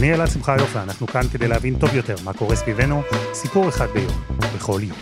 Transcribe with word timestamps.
אני 0.00 0.14
אלעד 0.14 0.28
שמחה 0.28 0.56
יופה, 0.58 0.82
אנחנו 0.82 1.06
כאן 1.06 1.22
כדי 1.32 1.48
להבין 1.48 1.78
טוב 1.78 1.94
יותר 1.94 2.14
מה 2.24 2.32
קורה 2.32 2.56
סביבנו, 2.56 3.02
סיפור 3.32 3.68
אחד 3.68 3.86
ביום, 3.86 4.12
בכל 4.54 4.80
יום. 4.82 4.98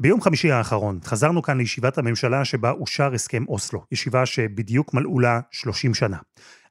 ביום 0.00 0.20
חמישי 0.20 0.50
האחרון 0.50 0.98
חזרנו 1.04 1.42
כאן 1.42 1.58
לישיבת 1.58 1.98
הממשלה 1.98 2.44
שבה 2.44 2.70
אושר 2.70 3.14
הסכם 3.14 3.44
אוסלו, 3.48 3.84
ישיבה 3.92 4.26
שבדיוק 4.26 4.94
מלאו 4.94 5.20
לה 5.20 5.40
30 5.50 5.94
שנה. 5.94 6.18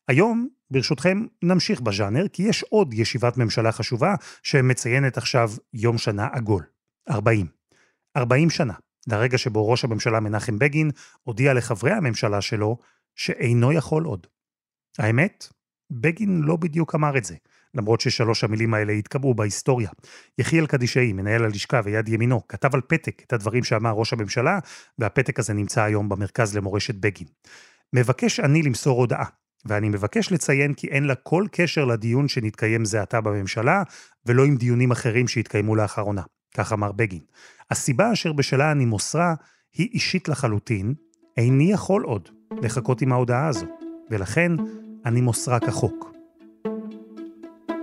היום, 0.08 0.47
ברשותכם, 0.71 1.25
נמשיך 1.44 1.81
בז'אנר, 1.81 2.27
כי 2.27 2.44
יש 2.44 2.63
עוד 2.63 2.94
ישיבת 2.94 3.38
ממשלה 3.38 3.71
חשובה 3.71 4.16
שמציינת 4.44 5.17
עכשיו 5.17 5.52
יום 5.73 5.97
שנה 5.97 6.27
עגול. 6.31 6.63
40. 7.09 7.47
40 8.17 8.49
שנה, 8.49 8.73
לרגע 9.07 9.38
שבו 9.38 9.70
ראש 9.70 9.84
הממשלה 9.84 10.20
מנחם 10.20 10.59
בגין 10.59 10.91
הודיע 11.23 11.53
לחברי 11.53 11.91
הממשלה 11.91 12.41
שלו 12.41 12.77
שאינו 13.16 13.71
יכול 13.71 14.03
עוד. 14.03 14.27
האמת, 14.99 15.48
בגין 15.91 16.41
לא 16.41 16.55
בדיוק 16.55 16.95
אמר 16.95 17.17
את 17.17 17.25
זה, 17.25 17.36
למרות 17.73 18.02
ששלוש 18.02 18.44
המילים 18.44 18.73
האלה 18.73 18.94
התקבעו 18.94 19.33
בהיסטוריה. 19.33 19.89
יחיאל 20.38 20.67
קדישאי, 20.67 21.14
מנהל 21.14 21.44
הלשכה 21.44 21.81
ויד 21.83 22.09
ימינו, 22.09 22.47
כתב 22.47 22.75
על 22.75 22.81
פתק 22.81 23.22
את 23.25 23.33
הדברים 23.33 23.64
שאמר 23.64 23.92
ראש 23.92 24.14
הממשלה, 24.14 24.59
והפתק 25.00 25.39
הזה 25.39 25.53
נמצא 25.53 25.83
היום 25.83 26.09
במרכז 26.09 26.58
למורשת 26.58 26.95
בגין. 26.95 27.27
מבקש 27.94 28.39
אני 28.39 28.61
למסור 28.61 28.99
הודעה, 28.99 29.25
ואני 29.66 29.89
מבקש 29.89 30.31
לציין 30.31 30.73
כי 30.73 30.88
אין 30.88 31.03
לה 31.03 31.16
כל 31.16 31.45
קשר 31.52 31.86
לדיון 31.86 32.27
שנתקיים 32.27 32.86
זה 32.86 33.02
עתה 33.02 33.22
בממשלה, 33.22 33.83
ולא 34.25 34.45
עם 34.45 34.58
דיונים 34.58 34.92
אחרים 34.92 35.27
שהתקיימו 35.27 35.75
לאחרונה. 35.75 36.22
כך 36.53 36.73
אמר 36.73 36.91
בגין. 36.91 37.19
הסיבה 37.71 38.13
אשר 38.13 38.33
בשלה 38.33 38.71
אני 38.71 38.85
מוסרה 38.85 39.33
היא 39.73 39.89
אישית 39.93 40.27
לחלוטין, 40.27 40.93
איני 41.37 41.71
יכול 41.71 42.03
עוד 42.03 42.29
לחכות 42.61 43.01
עם 43.01 43.11
ההודעה 43.11 43.47
הזו, 43.47 43.65
ולכן 44.09 44.51
אני 45.05 45.21
מוסרה 45.21 45.59
כחוק. 45.59 46.13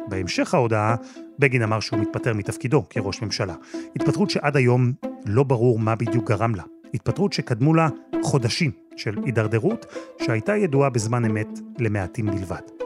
בהמשך 0.08 0.54
ההודעה, 0.54 0.96
בגין 1.38 1.62
אמר 1.62 1.80
שהוא 1.80 2.00
מתפטר 2.00 2.34
מתפקידו 2.34 2.84
כראש 2.91 3.22
ממשלה. 3.22 3.54
התפטרות 3.96 4.30
שעד 4.30 4.56
היום 4.56 4.92
לא 5.26 5.42
ברור 5.42 5.78
מה 5.78 5.94
בדיוק 5.94 6.30
גרם 6.30 6.54
לה. 6.54 6.62
התפטרות 6.94 7.32
שקדמו 7.32 7.74
לה 7.74 7.88
חודשים 8.22 8.70
של 8.96 9.18
הידרדרות 9.24 9.86
שהייתה 10.22 10.56
ידועה 10.56 10.91
בזמן 10.91 11.24
אמת 11.24 11.48
למעטים 11.78 12.26
בלבד. 12.26 12.80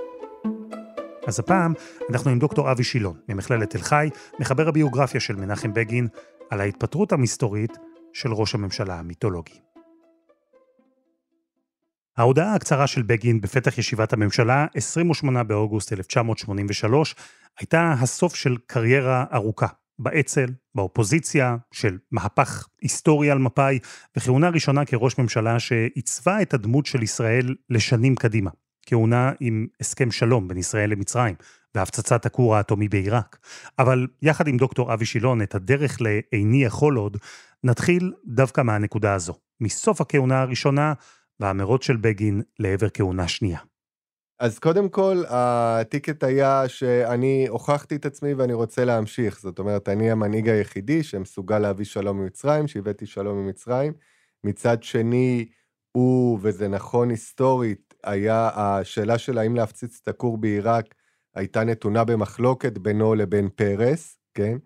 אז 1.27 1.41
הפעם 1.41 1.73
אנחנו 2.11 2.31
עם 2.31 2.39
דוקטור 2.39 2.73
אבי 2.73 2.85
שילון, 2.85 3.17
ממכללת 3.29 3.71
תל 3.71 3.83
חי, 3.83 4.09
מחבר 4.41 4.69
הביוגרפיה 4.69 5.21
של 5.21 5.37
מנחם 5.37 5.75
בגין, 5.75 6.09
על 6.51 6.61
ההתפטרות 6.61 7.13
המסתורית 7.13 7.79
של 8.13 8.33
ראש 8.33 8.55
הממשלה 8.55 8.99
המיתולוגי. 8.99 9.61
ההודעה 12.17 12.55
הקצרה 12.55 12.87
של 12.87 13.03
בגין 13.03 13.41
בפתח 13.41 13.79
ישיבת 13.79 14.13
הממשלה, 14.13 14.67
28 14.75 15.43
באוגוסט 15.43 15.93
1983, 15.93 17.15
הייתה 17.61 17.95
הסוף 18.01 18.35
של 18.35 18.57
קריירה 18.67 19.25
ארוכה, 19.33 19.67
באצ"ל, 19.99 20.51
באופוזיציה, 20.75 21.57
של 21.73 21.99
מהפך 22.13 22.69
היסטורי 22.83 23.31
על 23.31 23.39
מפא"י, 23.39 23.79
וכהונה 24.17 24.49
ראשונה 24.49 24.85
כראש 24.85 25.19
ממשלה 25.19 25.59
שעיצבה 25.59 26.43
את 26.43 26.55
הדמות 26.55 26.87
של 26.87 27.03
ישראל 27.03 27.55
לשנים 27.71 28.15
קדימה. 28.15 28.51
כהונה 28.87 29.33
עם 29.41 29.67
הסכם 29.81 30.11
שלום 30.11 30.49
בין 30.49 30.59
ישראל 30.59 30.91
למצרים, 30.91 31.35
והפצצת 31.75 32.27
הכור 32.27 32.57
האטומי 32.57 32.89
בעיראק. 32.89 33.39
אבל 33.79 34.07
יחד 34.23 34.49
עם 34.49 34.57
דוקטור 34.57 34.95
אבי 34.95 35.07
שילון, 35.07 35.43
את 35.43 35.55
הדרך 35.55 36.01
ל"איני 36.01 36.65
יכול 36.65 36.97
עוד", 36.97 37.17
נתחיל 37.65 38.13
דווקא 38.27 38.61
מהנקודה 38.61 39.15
הזו, 39.15 39.35
מסוף 39.61 40.01
הכהונה 40.01 40.41
הראשונה 40.41 40.93
והמרוץ 41.41 41.85
של 41.85 41.97
בגין 41.97 42.43
לעבר 42.59 42.89
כהונה 42.89 43.29
שנייה. 43.29 43.59
אז 44.41 44.59
קודם 44.59 44.89
כל, 44.89 45.23
הטיקט 45.29 46.25
היה 46.25 46.69
שאני 46.69 47.47
הוכחתי 47.49 47.97
את 47.97 48.07
עצמי 48.07 48.35
ואני 48.35 48.53
רוצה 48.53 48.85
להמשיך. 48.85 49.41
זאת 49.41 49.59
אומרת, 49.59 49.89
אני 49.89 50.11
המנהיג 50.11 50.49
היחידי 50.49 51.03
שמסוגל 51.03 51.59
להביא 51.59 51.85
שלום 51.85 52.21
ממצרים, 52.21 52.69
שהבאתי 52.69 53.07
שלום 53.07 53.39
ממצרים. 53.39 53.93
מצד 54.45 54.83
שני, 54.83 55.49
הוא, 55.93 56.39
וזה 56.43 56.69
נכון 56.69 57.11
היסטורית, 57.11 57.94
היה 58.05 58.51
השאלה 58.55 59.19
של 59.19 59.39
האם 59.39 59.57
להפציץ 59.57 60.01
את 60.03 60.09
הכור 60.09 60.39
בעיראק, 60.39 60.95
הייתה 61.35 61.65
נתונה 61.65 62.05
במחלוקת 62.05 62.79
בינו 62.79 63.15
לבין 63.15 63.49
פרס, 63.49 64.19
כן? 64.35 64.57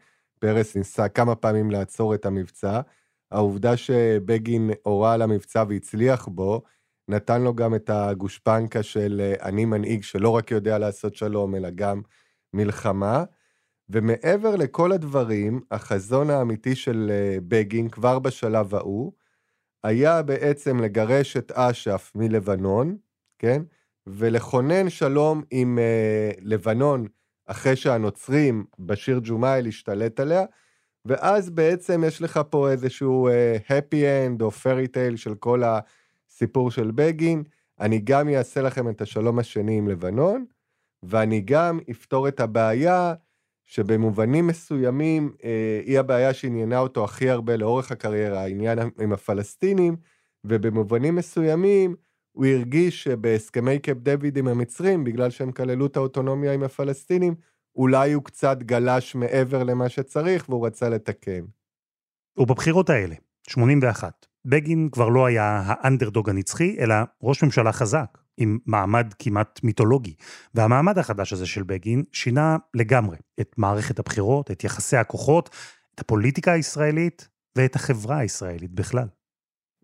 פרס 0.41 0.76
ניסה 0.76 1.09
כמה 1.09 1.34
פעמים 1.34 1.71
לעצור 1.71 2.15
את 2.15 2.26
המבצע. 2.26 2.81
העובדה 3.31 3.76
שבגין 3.76 4.71
הורה 4.82 5.12
על 5.12 5.22
המבצע 5.22 5.65
והצליח 5.69 6.28
בו, 6.28 6.62
נתן 7.09 7.43
לו 7.43 7.54
גם 7.54 7.75
את 7.75 7.91
הגושפנקה 7.91 8.82
של 8.82 9.34
אני 9.43 9.65
מנהיג 9.65 10.03
שלא 10.03 10.31
רק 10.31 10.50
יודע 10.50 10.78
לעשות 10.78 11.15
שלום, 11.15 11.55
אלא 11.55 11.70
גם 11.70 12.00
מלחמה. 12.55 13.25
ומעבר 13.88 14.56
לכל 14.56 14.93
הדברים, 14.93 15.60
החזון 15.70 16.31
האמיתי 16.31 16.75
של 16.75 17.10
אה, 17.10 17.37
בגין, 17.49 17.88
כבר 17.88 18.19
בשלב 18.19 18.75
ההוא, 18.75 19.12
היה 19.84 20.22
בעצם 20.22 20.81
לגרש 20.81 21.37
את 21.37 21.53
אש"ף 21.53 22.12
מלבנון, 22.15 22.97
כן? 23.38 23.62
ולכונן 24.06 24.91
שלום 24.91 25.43
עם 25.50 25.78
uh, 25.78 26.41
לבנון 26.43 27.06
אחרי 27.47 27.76
שהנוצרים, 27.76 28.65
בשיר 28.78 29.21
ג'ומאייל, 29.22 29.66
השתלט 29.66 30.21
עליה, 30.21 30.44
ואז 31.04 31.50
בעצם 31.50 32.04
יש 32.06 32.22
לך 32.22 32.41
פה 32.50 32.71
איזשהו 32.71 33.28
uh, 33.28 33.32
happy 33.71 33.97
end 33.97 34.43
או 34.43 34.49
fairy 34.49 34.88
tale 34.88 35.16
של 35.16 35.34
כל 35.34 35.62
הסיפור 35.65 36.71
של 36.71 36.91
בגין. 36.91 37.43
אני 37.81 37.99
גם 37.99 38.28
אעשה 38.28 38.62
לכם 38.62 38.88
את 38.88 39.00
השלום 39.00 39.38
השני 39.38 39.78
עם 39.78 39.88
לבנון, 39.88 40.44
ואני 41.03 41.41
גם 41.41 41.81
אפתור 41.91 42.28
את 42.28 42.41
הבעיה 42.41 43.15
שבמובנים 43.65 44.47
מסוימים 44.47 45.32
אה, 45.44 45.81
היא 45.87 45.99
הבעיה 45.99 46.34
שעניינה 46.34 46.78
אותו 46.78 47.05
הכי 47.05 47.31
הרבה 47.31 47.56
לאורך 47.56 47.93
הקריירה, 47.93 48.41
העניין 48.41 48.78
עם 49.00 49.12
הפלסטינים, 49.12 49.97
ובמובנים 50.44 51.16
מסוימים 51.16 51.97
הוא 52.38 52.47
הרגיש 52.47 53.03
שבהסכמי 53.03 53.78
קפ 53.78 53.97
דויד 53.97 54.37
עם 54.37 54.49
המצרים, 54.49 55.04
בגלל 55.04 55.31
שהם 55.31 55.53
כללו 55.53 55.87
את 55.87 55.97
האוטונומיה 55.97 56.53
עם 56.53 56.62
הפלסטינים, 56.62 57.34
אולי 57.76 58.12
הוא 58.12 58.25
קצת 58.25 58.62
גלש 58.62 59.15
מעבר 59.15 59.62
למה 59.62 59.88
שצריך 59.88 60.49
והוא 60.49 60.66
רצה 60.66 60.88
לתקן. 60.88 61.41
ובבחירות 62.37 62.91
האלה, 62.91 63.15
81, 63.49 64.26
בגין 64.44 64.88
כבר 64.93 65.09
לא 65.09 65.26
היה 65.26 65.62
האנדרדוג 65.66 66.31
הנצחי, 66.31 66.76
אלא 66.81 66.94
ראש 67.22 67.43
ממשלה 67.43 67.72
חזק, 67.72 68.19
עם 68.37 68.59
מעמד 68.66 69.15
כמעט 69.19 69.60
מיתולוגי. 69.62 70.15
והמעמד 70.55 70.99
החדש 70.99 71.32
הזה 71.32 71.47
של 71.47 71.62
בגין 71.62 72.05
שינה 72.12 72.56
לגמרי 72.75 73.16
את 73.41 73.55
מערכת 73.56 73.99
הבחירות, 73.99 74.50
את 74.50 74.65
יחסי 74.65 74.97
הכוחות, 74.97 75.50
את 75.94 76.00
הפוליטיקה 76.00 76.53
הישראלית 76.53 77.28
ואת 77.56 77.76
החברה 77.76 78.19
הישראלית 78.19 78.72
בכלל. 78.72 79.09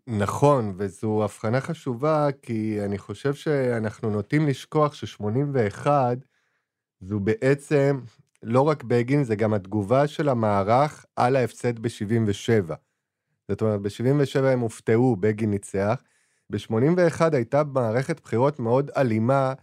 נכון, 0.07 0.73
וזו 0.77 1.23
הבחנה 1.23 1.61
חשובה, 1.61 2.27
כי 2.41 2.85
אני 2.85 2.97
חושב 2.97 3.33
שאנחנו 3.33 4.09
נוטים 4.09 4.47
לשכוח 4.47 4.93
ש-81 4.93 5.87
זו 7.01 7.19
בעצם 7.19 7.99
לא 8.43 8.61
רק 8.61 8.83
בגין, 8.83 9.23
זה 9.23 9.35
גם 9.35 9.53
התגובה 9.53 10.07
של 10.07 10.29
המערך 10.29 11.05
על 11.15 11.35
ההפסד 11.35 11.79
ב-77. 11.79 12.73
זאת 13.47 13.61
אומרת, 13.61 13.81
ב-77 13.81 14.45
הם 14.45 14.59
הופתעו, 14.59 15.15
בגין 15.15 15.51
ניצח. 15.51 16.03
ב-81 16.49 17.21
הייתה 17.33 17.63
מערכת 17.63 18.21
בחירות 18.21 18.59
מאוד 18.59 18.91
אלימה 18.97 19.53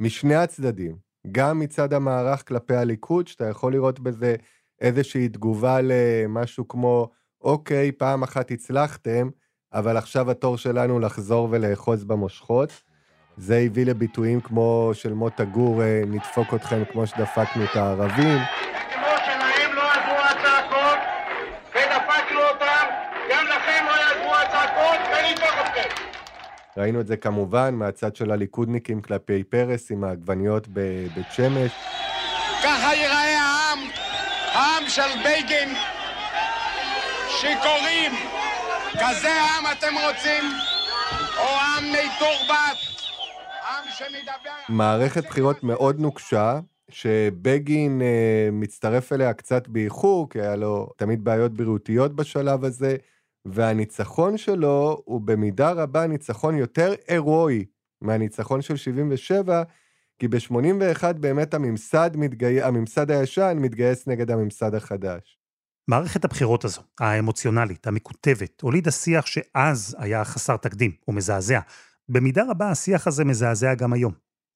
משני 0.00 0.34
הצדדים. 0.34 0.96
גם 1.32 1.58
מצד 1.58 1.92
המערך 1.92 2.48
כלפי 2.48 2.74
הליכוד, 2.74 3.28
שאתה 3.28 3.44
יכול 3.44 3.72
לראות 3.72 4.00
בזה 4.00 4.36
איזושהי 4.80 5.28
תגובה 5.28 5.78
למשהו 5.82 6.68
כמו, 6.68 7.10
אוקיי, 7.40 7.92
פעם 7.92 8.22
אחת 8.22 8.50
הצלחתם, 8.50 9.28
אבל 9.74 9.96
עכשיו 9.96 10.30
התור 10.30 10.58
שלנו 10.58 11.00
לחזור 11.00 11.48
ולאחוז 11.50 12.04
במושכות. 12.04 12.82
זה 13.36 13.58
הביא 13.58 13.86
לביטויים 13.86 14.40
כמו 14.40 14.90
של 14.92 15.12
מוטה 15.12 15.44
גור, 15.44 15.82
אה, 15.82 16.02
נדפוק 16.06 16.54
אתכם 16.54 16.82
כמו 16.92 17.06
שדפקנו 17.06 17.64
את 17.64 17.76
הערבים. 17.76 18.38
ראינו 26.76 27.00
את 27.00 27.06
זה 27.06 27.16
כמובן 27.16 27.74
מהצד 27.74 28.16
של 28.16 28.30
הליכודניקים 28.30 29.02
כלפי 29.02 29.44
פרס 29.44 29.90
עם 29.90 30.04
העגבניות 30.04 30.68
בבית 30.68 31.26
שמש. 31.30 31.72
ככה 32.64 32.94
ייראה 32.94 33.40
העם, 33.40 33.78
העם 34.52 34.88
של 34.88 35.18
בגין, 35.24 35.74
שיכורים. 37.28 38.43
כזה 38.94 39.28
עם 39.28 39.64
אתם 39.78 39.94
רוצים? 40.06 40.44
או 41.38 41.44
עם 41.44 41.84
מתורבת? 41.92 42.78
עם 43.68 43.90
שמדבר... 43.90 44.50
מערכת 44.68 45.24
בחירות 45.24 45.64
מאוד 45.64 46.00
נוקשה, 46.00 46.60
שבגין 46.88 48.02
אה, 48.02 48.48
מצטרף 48.52 49.12
אליה 49.12 49.32
קצת 49.32 49.68
באיחור, 49.68 50.30
כי 50.30 50.40
היה 50.40 50.56
לו 50.56 50.88
תמיד 50.96 51.24
בעיות 51.24 51.52
בריאותיות 51.52 52.16
בשלב 52.16 52.64
הזה, 52.64 52.96
והניצחון 53.44 54.36
שלו 54.36 55.02
הוא 55.04 55.20
במידה 55.20 55.72
רבה 55.72 56.06
ניצחון 56.06 56.56
יותר 56.56 56.94
הירואי 57.08 57.64
מהניצחון 58.00 58.62
של 58.62 58.76
77, 58.76 59.62
כי 60.18 60.28
ב-81 60.28 61.12
באמת 61.12 61.54
הממסד, 61.54 62.10
מתגי... 62.14 62.62
הממסד 62.62 63.10
הישן 63.10 63.56
מתגייס 63.60 64.06
נגד 64.06 64.30
הממסד 64.30 64.74
החדש. 64.74 65.43
מערכת 65.88 66.24
הבחירות 66.24 66.64
הזו, 66.64 66.82
האמוציונלית, 67.00 67.86
המקוטבת, 67.86 68.60
הולידה 68.60 68.90
שיח 68.90 69.26
שאז 69.26 69.96
היה 69.98 70.24
חסר 70.24 70.56
תקדים 70.56 70.90
ומזעזע. 71.08 71.60
במידה 72.08 72.42
רבה 72.48 72.70
השיח 72.70 73.06
הזה 73.06 73.24
מזעזע 73.24 73.74
גם 73.74 73.92
היום. 73.92 74.12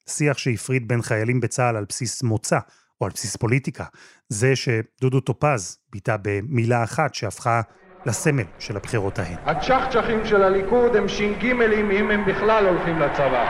שיח 0.08 0.38
שהפריד 0.38 0.88
בין 0.88 1.02
חיילים 1.02 1.40
בצה"ל 1.40 1.76
על 1.76 1.84
בסיס 1.88 2.22
מוצא 2.22 2.58
או 3.00 3.06
על 3.06 3.12
בסיס 3.14 3.36
פוליטיקה. 3.36 3.84
זה 4.28 4.56
שדודו 4.56 5.20
טופז 5.20 5.78
ביטא 5.92 6.16
במילה 6.22 6.84
אחת 6.84 7.14
שהפכה 7.14 7.60
לסמל 8.06 8.44
של 8.58 8.76
הבחירות 8.76 9.18
ההן. 9.18 9.36
הצ'חצ'חים 9.44 10.26
של 10.26 10.42
הליכוד 10.42 10.96
הם 10.96 11.08
ש"ג 11.08 11.44
אם 11.44 12.10
הם 12.10 12.24
בכלל 12.26 12.66
הולכים 12.66 12.98
לצבא. 12.98 13.46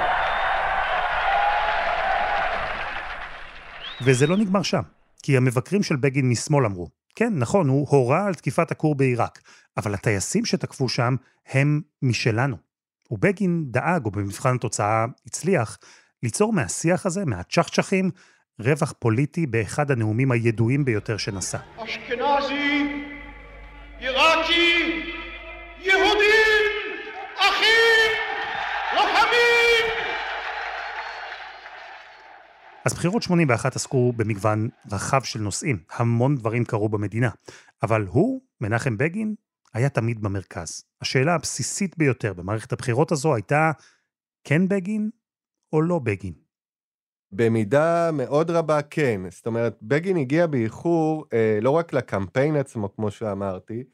וזה 4.05 4.27
לא 4.27 4.37
נגמר 4.37 4.63
שם, 4.63 4.83
כי 5.23 5.37
המבקרים 5.37 5.83
של 5.83 5.97
בגין 5.97 6.29
משמאל 6.31 6.67
אמרו, 6.67 6.89
כן, 7.19 7.33
נכון, 7.37 7.69
הוא 7.69 7.87
הורה 7.91 8.27
על 8.27 8.35
תקיפת 8.35 8.71
הכור 8.71 8.95
בעיראק, 8.95 9.41
אבל 9.77 9.95
הטייסים 9.95 10.45
שתקפו 10.45 10.89
שם 10.89 11.17
הם 11.53 11.81
משלנו. 12.03 12.57
ובגין 13.11 13.65
דאג, 13.71 14.05
או 14.05 14.11
במבחן 14.11 14.55
התוצאה 14.55 15.05
הצליח, 15.27 15.79
ליצור 16.23 16.53
מהשיח 16.53 17.07
הזה, 17.07 17.25
מהצ'חצ'חים, 17.25 18.11
רווח 18.61 18.93
פוליטי 18.99 19.47
באחד 19.47 19.91
הנאומים 19.91 20.33
הידועים 20.33 20.85
ביותר 20.85 21.17
שנשא. 21.17 21.59
אשכנזי, 21.77 23.05
עיראקי, 23.99 25.03
יהודים, 25.81 26.65
אחים, 27.39 28.11
לוחמים! 28.95 30.08
אז 32.85 32.95
בחירות 32.95 33.23
81 33.23 33.77
עסקו 33.77 34.13
במגוון 34.17 34.69
רחב 34.93 35.23
של 35.23 35.41
נושאים, 35.41 35.79
המון 35.91 36.37
דברים 36.37 36.65
קרו 36.65 36.89
במדינה. 36.89 37.31
אבל 37.83 38.07
הוא, 38.07 38.41
מנחם 38.61 38.99
בגין, 38.99 39.35
היה 39.75 39.89
תמיד 39.89 40.23
במרכז. 40.23 40.85
השאלה 41.01 41.35
הבסיסית 41.35 41.99
ביותר 41.99 42.33
במערכת 42.33 42.73
הבחירות 42.73 43.13
הזו 43.13 43.35
הייתה, 43.35 43.73
כן 44.45 44.69
בגין 44.69 45.11
או 45.73 45.83
לא 45.83 45.99
בגין? 45.99 46.33
במידה 47.33 48.11
מאוד 48.13 48.51
רבה 48.51 48.83
כן. 48.83 49.21
זאת 49.31 49.47
אומרת, 49.47 49.79
בגין 49.83 50.17
הגיע 50.17 50.47
באיחור 50.47 51.25
אה, 51.33 51.59
לא 51.63 51.71
רק 51.71 51.93
לקמפיין 51.93 52.57
עצמו, 52.57 52.95
כמו 52.95 53.11
שאמרתי, 53.11 53.85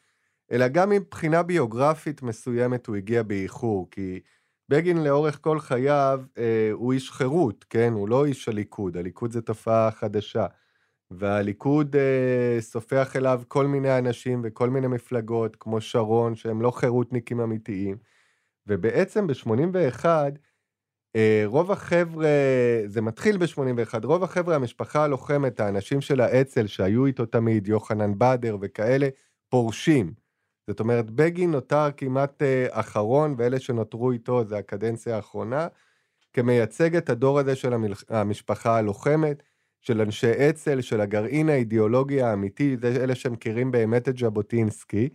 אלא 0.53 0.69
גם 0.69 0.91
מבחינה 0.91 1.43
ביוגרפית 1.43 2.23
מסוימת 2.23 2.87
הוא 2.87 2.97
הגיע 2.97 3.23
באיחור, 3.23 3.89
כי 3.91 4.21
בגין 4.69 5.05
לאורך 5.05 5.39
כל 5.41 5.61
חייו 5.61 6.21
אה, 6.39 6.71
הוא 6.73 6.93
איש 6.93 7.11
חירות, 7.11 7.65
כן? 7.71 7.93
הוא 7.93 8.09
לא 8.09 8.27
איש 8.27 8.49
הליכוד, 8.49 8.97
הליכוד 8.97 9.31
זה 9.33 9.43
תופעה 9.43 9.91
חדשה. 9.91 10.47
והליכוד 11.11 11.97
אה, 11.97 12.57
סופח 12.61 13.17
אליו 13.17 13.43
כל 13.49 13.67
מיני 13.67 13.99
אנשים 13.99 14.41
וכל 14.45 14.71
מיני 14.71 14.87
מפלגות, 14.87 15.57
כמו 15.61 15.81
שרון, 15.81 16.35
שהם 16.35 16.63
לא 16.63 16.71
חירותניקים 16.71 17.41
אמיתיים. 17.41 17.97
ובעצם 18.67 19.27
ב-81, 19.27 20.05
אה, 21.17 21.43
רוב 21.47 21.71
החבר'ה, 21.71 22.29
זה 22.87 23.01
מתחיל 23.01 23.37
ב-81, 23.37 24.05
רוב 24.05 24.25
החבר'ה, 24.25 24.57
המשפחה 24.57 25.05
הלוחמת, 25.05 25.61
האנשים 25.61 26.01
של 26.01 26.21
האצ"ל 26.21 26.67
שהיו 26.67 27.07
איתו 27.07 27.27
תמיד, 27.27 27.69
יוחנן 27.69 28.13
בדר 28.19 28.57
וכאלה, 28.61 29.09
פורשים. 29.49 30.24
זאת 30.67 30.81
אומרת, 30.81 31.11
בגין 31.11 31.51
נותר 31.51 31.89
כמעט 31.97 32.43
אה, 32.43 32.67
אחרון, 32.71 33.35
ואלה 33.39 33.61
שנותרו 33.61 34.13
איתו 34.13 34.45
זה 34.45 34.59
הקדנציה 34.59 35.17
האחרונה, 35.17 35.67
כמייצג 36.33 36.97
את 36.97 37.11
הדור 37.11 37.39
הזה 37.39 37.57
של. 37.57 37.73
המשפחה 38.09 38.77
הלוחמת, 38.77 39.43
של 39.81 40.01
אנשי 40.01 40.49
אצ"ל, 40.51 40.81
של 40.81 41.01
הגרעין 41.01 41.49
האידיאולוגי 41.49 42.23
האמיתי, 42.23 42.77
זה 42.77 43.05
אלה 43.05 43.15
שמכירים 43.15 43.71
באמת 43.71 44.09
את 44.09 44.19
ז'בוטינסקי, 44.19 45.09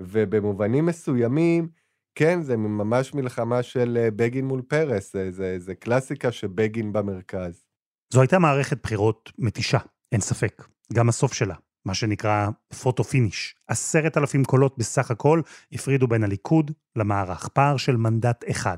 ובמובנים 0.00 0.86
מסוימים, 0.86 1.68
כן, 2.14 2.42
זה 2.42 2.56
ממש 2.56 3.14
מלחמה 3.14 3.62
של 3.62 3.98
אה, 4.00 4.10
בגין 4.10 4.44
מול 4.44 4.62
פרס, 4.62 5.12
זה, 5.12 5.30
זה, 5.30 5.56
זה 5.58 5.74
קלאסיקה 5.74 6.32
שבגין 6.32 6.92
במרכז. 6.92 7.64
זו 8.12 8.20
הייתה 8.20 8.38
מערכת 8.38 8.82
בחירות 8.82 9.32
מתישה, 9.38 9.78
אין 10.12 10.20
ספק. 10.20 10.64
גם 10.92 11.08
הסוף 11.08 11.32
שלה, 11.32 11.54
מה 11.84 11.94
שנקרא 11.94 12.46
photo 12.82 13.04
finish. 13.04 13.54
עשרת 13.68 14.16
אלפים 14.18 14.44
קולות 14.44 14.78
בסך 14.78 15.10
הכל 15.10 15.40
הפרידו 15.72 16.06
בין 16.06 16.24
הליכוד 16.24 16.70
למערך, 16.96 17.48
פער 17.48 17.76
של 17.76 17.96
מנדט 17.96 18.44
אחד. 18.50 18.76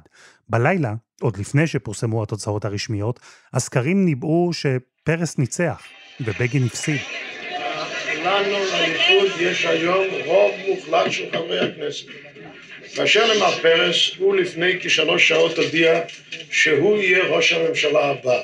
בלילה, 0.48 0.94
עוד 1.20 1.36
לפני 1.36 1.66
שפורסמו 1.66 2.22
התוצאות 2.22 2.64
הרשמיות, 2.64 3.20
הסקרים 3.52 4.04
ניבאו 4.04 4.50
שפרס 4.52 5.38
ניצח 5.38 5.82
ובגין 6.20 6.64
הפסיד. 6.66 7.00
לנו, 8.26 8.58
לליכוד, 8.74 9.40
יש 9.40 9.64
היום 9.64 10.04
רוב 10.24 10.50
מוחלט 10.68 11.12
של 11.12 11.30
חברי 11.32 11.60
הכנסת. 11.60 12.06
באשר 12.96 13.32
למר 13.34 13.50
פרס, 13.62 14.10
הוא 14.18 14.36
לפני 14.36 14.72
כשלוש 14.80 15.28
שעות 15.28 15.58
הודיע 15.58 16.00
שהוא 16.50 16.98
יהיה 16.98 17.24
ראש 17.24 17.52
הממשלה 17.52 18.10
הבא. 18.10 18.40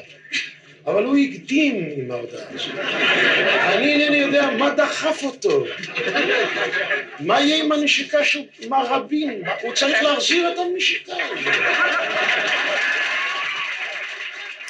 אבל 0.87 1.05
הוא 1.05 1.17
הקדים 1.17 1.85
עם 1.97 2.11
ההודעה 2.11 2.49
הזאת. 2.49 2.75
אני 3.75 3.93
אינני 3.93 4.17
יודע 4.17 4.51
מה 4.59 4.71
דחף 4.71 5.23
אותו. 5.23 5.65
מה 7.21 7.41
יהיה 7.41 7.65
עם 7.65 7.73
הנשיקה 7.73 8.25
של 8.25 8.41
מר 8.69 8.87
רבין? 8.87 9.43
הוא 9.63 9.75
צריך 9.75 10.03
להחזיר 10.03 10.53
את 10.53 10.59
הנשיקה 10.59 11.13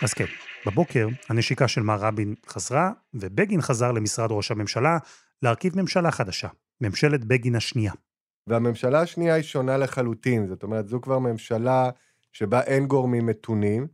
אז 0.02 0.14
כן, 0.14 0.24
בבוקר 0.66 1.08
הנשיקה 1.28 1.68
של 1.68 1.80
מר 1.80 1.96
רבין 1.96 2.34
חזרה, 2.46 2.90
ובגין 3.14 3.60
חזר 3.60 3.92
למשרד 3.92 4.32
ראש 4.32 4.50
הממשלה 4.50 4.98
להרכיב 5.42 5.80
ממשלה 5.80 6.10
חדשה, 6.10 6.48
ממשלת 6.80 7.24
בגין 7.24 7.56
השנייה. 7.56 7.92
והממשלה 8.46 9.00
השנייה 9.00 9.34
היא 9.34 9.42
שונה 9.42 9.76
לחלוטין, 9.76 10.46
זאת 10.46 10.62
אומרת, 10.62 10.88
זו 10.88 11.00
כבר 11.00 11.18
ממשלה 11.18 11.90
שבה 12.32 12.60
אין 12.60 12.86
גורמים 12.86 13.26
מתונים, 13.26 13.86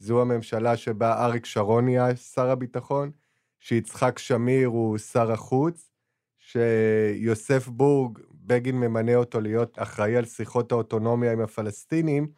זו 0.00 0.20
הממשלה 0.22 0.76
שבה 0.76 1.24
אריק 1.24 1.44
שרון 1.46 1.84
נהיה 1.84 2.16
שר 2.16 2.50
הביטחון, 2.50 3.10
שיצחק 3.58 4.18
שמיר 4.18 4.68
הוא 4.68 4.98
שר 4.98 5.32
החוץ, 5.32 5.90
שיוסף 6.38 7.68
בורג, 7.68 8.18
בגין 8.34 8.76
ממנה 8.76 9.14
אותו 9.14 9.40
להיות 9.40 9.78
אחראי 9.78 10.16
על 10.16 10.24
שיחות 10.24 10.72
האוטונומיה 10.72 11.32
עם 11.32 11.40
הפלסטינים, 11.40 12.28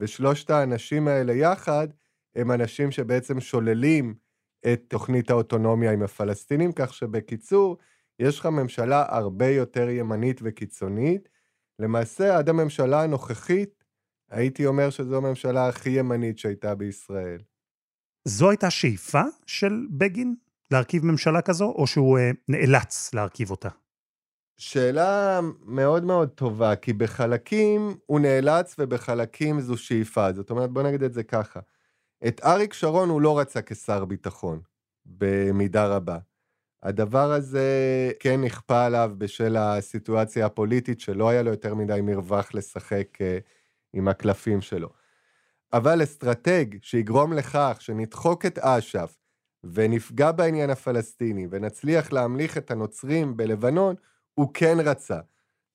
ושלושת 0.00 0.50
האנשים 0.50 1.08
האלה 1.08 1.32
יחד 1.32 1.88
הם 2.36 2.50
אנשים 2.50 2.90
שבעצם 2.90 3.40
שוללים 3.40 4.14
את 4.72 4.82
תוכנית 4.88 5.30
האוטונומיה 5.30 5.92
עם 5.92 6.02
הפלסטינים, 6.02 6.72
כך 6.72 6.94
שבקיצור, 6.94 7.76
יש 8.18 8.38
לך 8.38 8.46
ממשלה 8.46 9.04
הרבה 9.08 9.48
יותר 9.48 9.88
ימנית 9.88 10.40
וקיצונית. 10.42 11.28
למעשה, 11.78 12.38
עד 12.38 12.48
הממשלה 12.48 13.02
הנוכחית, 13.02 13.81
הייתי 14.32 14.66
אומר 14.66 14.90
שזו 14.90 15.16
הממשלה 15.16 15.68
הכי 15.68 15.90
ימנית 15.90 16.38
שהייתה 16.38 16.74
בישראל. 16.74 17.38
זו 18.24 18.50
הייתה 18.50 18.70
שאיפה 18.70 19.22
של 19.46 19.86
בגין 19.90 20.34
להרכיב 20.70 21.04
ממשלה 21.04 21.42
כזו, 21.42 21.64
או 21.64 21.86
שהוא 21.86 22.18
אה, 22.18 22.30
נאלץ 22.48 23.14
להרכיב 23.14 23.50
אותה? 23.50 23.68
שאלה 24.56 25.40
מאוד 25.64 26.04
מאוד 26.04 26.28
טובה, 26.28 26.76
כי 26.76 26.92
בחלקים 26.92 27.96
הוא 28.06 28.20
נאלץ 28.20 28.74
ובחלקים 28.78 29.60
זו 29.60 29.76
שאיפה. 29.76 30.32
זאת 30.32 30.50
אומרת, 30.50 30.70
בוא 30.70 30.82
נגיד 30.82 31.02
את 31.02 31.12
זה 31.12 31.22
ככה. 31.22 31.60
את 32.26 32.40
אריק 32.44 32.72
שרון 32.72 33.08
הוא 33.08 33.20
לא 33.20 33.38
רצה 33.38 33.62
כשר 33.62 34.04
ביטחון, 34.04 34.60
במידה 35.06 35.86
רבה. 35.86 36.18
הדבר 36.82 37.32
הזה 37.32 37.66
כן 38.20 38.40
נכפה 38.40 38.84
עליו 38.84 39.12
בשל 39.18 39.56
הסיטואציה 39.56 40.46
הפוליטית, 40.46 41.00
שלא 41.00 41.28
היה 41.28 41.42
לו 41.42 41.50
יותר 41.50 41.74
מדי 41.74 42.00
מרווח 42.02 42.54
לשחק 42.54 43.18
אה, 43.20 43.38
עם 43.92 44.08
הקלפים 44.08 44.60
שלו. 44.60 44.88
אבל 45.72 46.02
אסטרטג 46.02 46.66
שיגרום 46.82 47.32
לכך 47.32 47.76
שנדחוק 47.80 48.46
את 48.46 48.58
אש"ף 48.58 49.16
ונפגע 49.64 50.32
בעניין 50.32 50.70
הפלסטיני 50.70 51.46
ונצליח 51.50 52.12
להמליך 52.12 52.58
את 52.58 52.70
הנוצרים 52.70 53.36
בלבנון, 53.36 53.94
הוא 54.34 54.50
כן 54.54 54.76
רצה. 54.84 55.18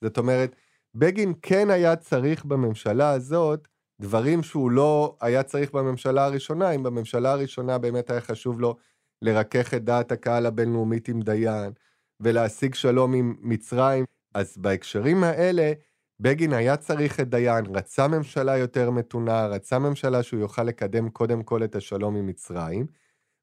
זאת 0.04 0.18
אומרת, 0.18 0.56
בגין 0.96 1.34
כן 1.42 1.70
היה 1.70 1.96
צריך 1.96 2.46
בממשלה 2.46 3.10
הזאת 3.10 3.68
דברים 4.02 4.44
שהוא 4.44 4.72
לא 4.72 5.16
היה 5.22 5.44
צריך 5.44 5.72
בממשלה 5.72 6.26
הראשונה, 6.26 6.72
אם 6.72 6.84
בממשלה 6.84 7.32
הראשונה 7.32 7.78
באמת 7.78 8.10
היה 8.10 8.22
חשוב 8.22 8.62
לו 8.62 8.76
לרכך 9.22 9.74
את 9.74 9.84
דעת 9.84 10.12
הקהל 10.12 10.46
הבינלאומית 10.46 11.08
עם 11.08 11.22
דיין, 11.22 11.72
ולהשיג 12.20 12.74
שלום 12.76 13.14
עם 13.14 13.36
מצרים, 13.42 14.06
אז 14.34 14.58
בהקשרים 14.58 15.24
האלה, 15.24 15.74
בגין 16.20 16.54
היה 16.54 16.78
צריך 16.78 17.20
את 17.20 17.30
דיין, 17.30 17.66
רצה 17.66 18.08
ממשלה 18.08 18.58
יותר 18.58 18.92
מתונה, 18.92 19.48
רצה 19.48 19.80
ממשלה 19.80 20.24
שהוא 20.24 20.40
יוכל 20.40 20.64
לקדם 20.64 21.10
קודם 21.10 21.44
כל 21.44 21.64
את 21.64 21.76
השלום 21.76 22.16
עם 22.16 22.28
מצרים, 22.28 22.88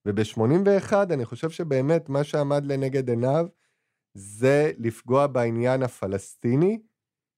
וב-81 0.07 0.93
אני 1.11 1.25
חושב 1.25 1.51
שבאמת 1.51 2.09
מה 2.09 2.25
שעמד 2.25 2.67
לנגד 2.67 3.09
עיניו 3.11 3.47
זה 4.15 4.73
לפגוע 4.79 5.27
בעניין 5.27 5.83
הפלסטיני, 5.83 6.79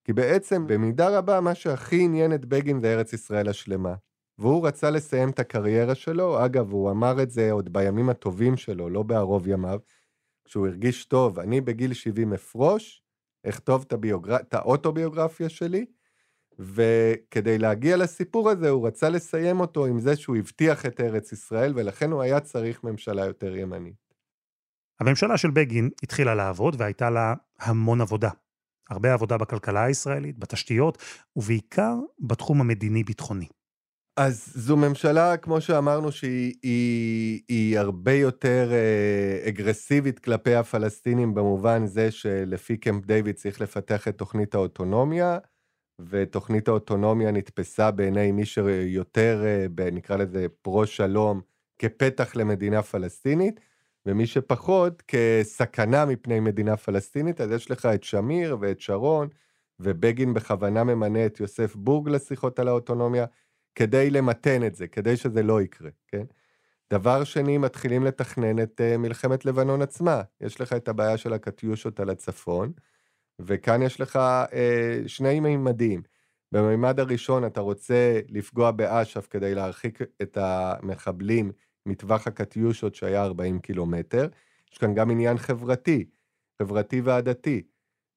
כי 0.05 0.13
בעצם 0.13 0.67
במידה 0.67 1.19
רבה 1.19 1.41
מה 1.41 1.55
שהכי 1.55 2.01
עניין 2.01 2.35
את 2.35 2.45
בגין 2.45 2.81
זה 2.81 2.95
ארץ 2.95 3.13
ישראל 3.13 3.49
השלמה. 3.49 3.95
והוא 4.39 4.67
רצה 4.67 4.91
לסיים 4.91 5.31
את 5.31 5.39
הקריירה 5.39 5.95
שלו, 5.95 6.45
אגב, 6.45 6.73
הוא 6.73 6.91
אמר 6.91 7.23
את 7.23 7.31
זה 7.31 7.53
עוד 7.53 7.73
בימים 7.73 8.09
הטובים 8.09 8.57
שלו, 8.57 8.89
לא 8.89 9.03
בערוב 9.03 9.49
ימיו, 9.49 9.81
כשהוא 10.45 10.67
הרגיש 10.67 11.05
טוב, 11.05 11.39
אני 11.39 11.61
בגיל 11.61 11.93
70 11.93 12.33
אפרוש, 12.33 13.03
אכתוב 13.49 13.85
את, 13.87 13.93
הביוגר... 13.93 14.37
את 14.37 14.55
האוטוביוגרפיה 14.55 15.49
שלי, 15.49 15.85
וכדי 16.59 17.59
להגיע 17.59 17.97
לסיפור 17.97 18.51
הזה, 18.51 18.69
הוא 18.69 18.87
רצה 18.87 19.09
לסיים 19.09 19.61
אותו 19.61 19.87
עם 19.87 20.01
זה 20.01 20.17
שהוא 20.17 20.37
הבטיח 20.37 20.87
את 20.87 21.01
ארץ 21.01 21.33
ישראל, 21.33 21.73
ולכן 21.77 22.13
הוא 22.13 22.23
היה 22.23 22.41
צריך 22.41 22.85
ממשלה 22.85 23.25
יותר 23.25 23.57
ימנית. 23.57 24.07
הממשלה 25.01 25.37
של 25.37 25.51
בגין 25.51 25.91
התחילה 26.03 26.35
לעבוד 26.35 26.77
והייתה 26.79 27.11
לה 27.11 27.35
המון 27.59 28.01
עבודה. 28.01 28.31
הרבה 28.91 29.13
עבודה 29.13 29.37
בכלכלה 29.37 29.85
הישראלית, 29.85 30.39
בתשתיות, 30.39 30.99
ובעיקר 31.37 31.95
בתחום 32.21 32.61
המדיני-ביטחוני. 32.61 33.49
אז 34.17 34.53
זו 34.55 34.77
ממשלה, 34.77 35.37
כמו 35.37 35.61
שאמרנו, 35.61 36.13
שהיא 36.13 36.55
היא, 36.63 37.43
היא 37.49 37.79
הרבה 37.79 38.13
יותר 38.13 38.69
אה, 38.73 39.49
אגרסיבית 39.49 40.19
כלפי 40.19 40.55
הפלסטינים, 40.55 41.35
במובן 41.35 41.87
זה 41.87 42.11
שלפי 42.11 42.77
קמפ 42.77 43.07
דיוויד 43.07 43.35
צריך 43.35 43.61
לפתח 43.61 44.09
את 44.09 44.19
תוכנית 44.19 44.55
האוטונומיה, 44.55 45.39
ותוכנית 46.09 46.69
האוטונומיה 46.69 47.31
נתפסה 47.31 47.91
בעיני 47.91 48.33
מי 48.33 48.45
שיותר, 48.45 49.43
אה, 49.45 49.91
נקרא 49.91 50.17
לזה 50.17 50.47
פרו-שלום, 50.63 51.41
כפתח 51.79 52.37
למדינה 52.37 52.83
פלסטינית, 52.83 53.61
ומי 54.07 54.27
שפחות 54.27 55.03
כסכנה 55.09 56.05
מפני 56.05 56.41
מדינה 56.41 56.77
פלסטינית, 56.77 57.41
אז 57.41 57.51
יש 57.51 57.71
לך 57.71 57.87
את 57.87 58.05
שמיר 58.05 58.57
ואת 58.61 58.81
שרון, 58.81 59.29
ובגין 59.81 60.35
בכוונה 60.35 60.85
ממנה 60.85 61.27
את 61.27 61.41
יוסף 61.41 61.77
בורג 61.77 62.09
לשיחות 62.09 62.59
על 62.59 62.69
האוטונומיה, 62.69 63.27
כדי 63.77 64.11
למתן 64.11 64.67
את 64.67 64.75
זה, 64.75 64.87
כדי 64.87 65.17
שזה 65.17 65.43
לא 65.43 65.63
יקרה, 65.63 65.91
כן? 66.07 66.25
דבר 66.93 67.25
שני, 67.25 67.59
מתחילים 67.59 68.05
לתכנן 68.05 68.63
את 68.63 68.81
uh, 68.81 68.97
מלחמת 68.97 69.45
לבנון 69.45 69.83
עצמה. 69.83 70.23
יש 70.41 70.61
לך 70.61 70.73
את 70.73 70.89
הבעיה 70.89 71.17
של 71.17 71.33
הקטיושות 71.33 72.01
על 72.01 72.11
הצפון, 72.11 72.73
וכאן 73.39 73.83
יש 73.83 74.01
לך 74.01 74.17
uh, 74.17 74.49
שני 75.09 75.41
מימדים. 75.41 76.03
במימד 76.53 77.01
הראשון 77.01 77.45
אתה 77.45 77.61
רוצה 77.61 78.21
לפגוע 78.29 78.71
באש"ף 78.71 79.27
כדי 79.31 79.55
להרחיק 79.55 79.99
את 80.23 80.39
המחבלים 80.41 81.53
מטווח 81.87 82.27
הקטיושות 82.27 82.95
שהיה 82.95 83.23
40 83.25 83.59
קילומטר. 83.59 84.29
יש 84.73 84.79
כאן 84.79 84.95
גם 84.95 85.11
עניין 85.11 85.39
חברתי, 85.39 86.05
חברתי 86.63 87.01
ועדתי. 87.01 87.63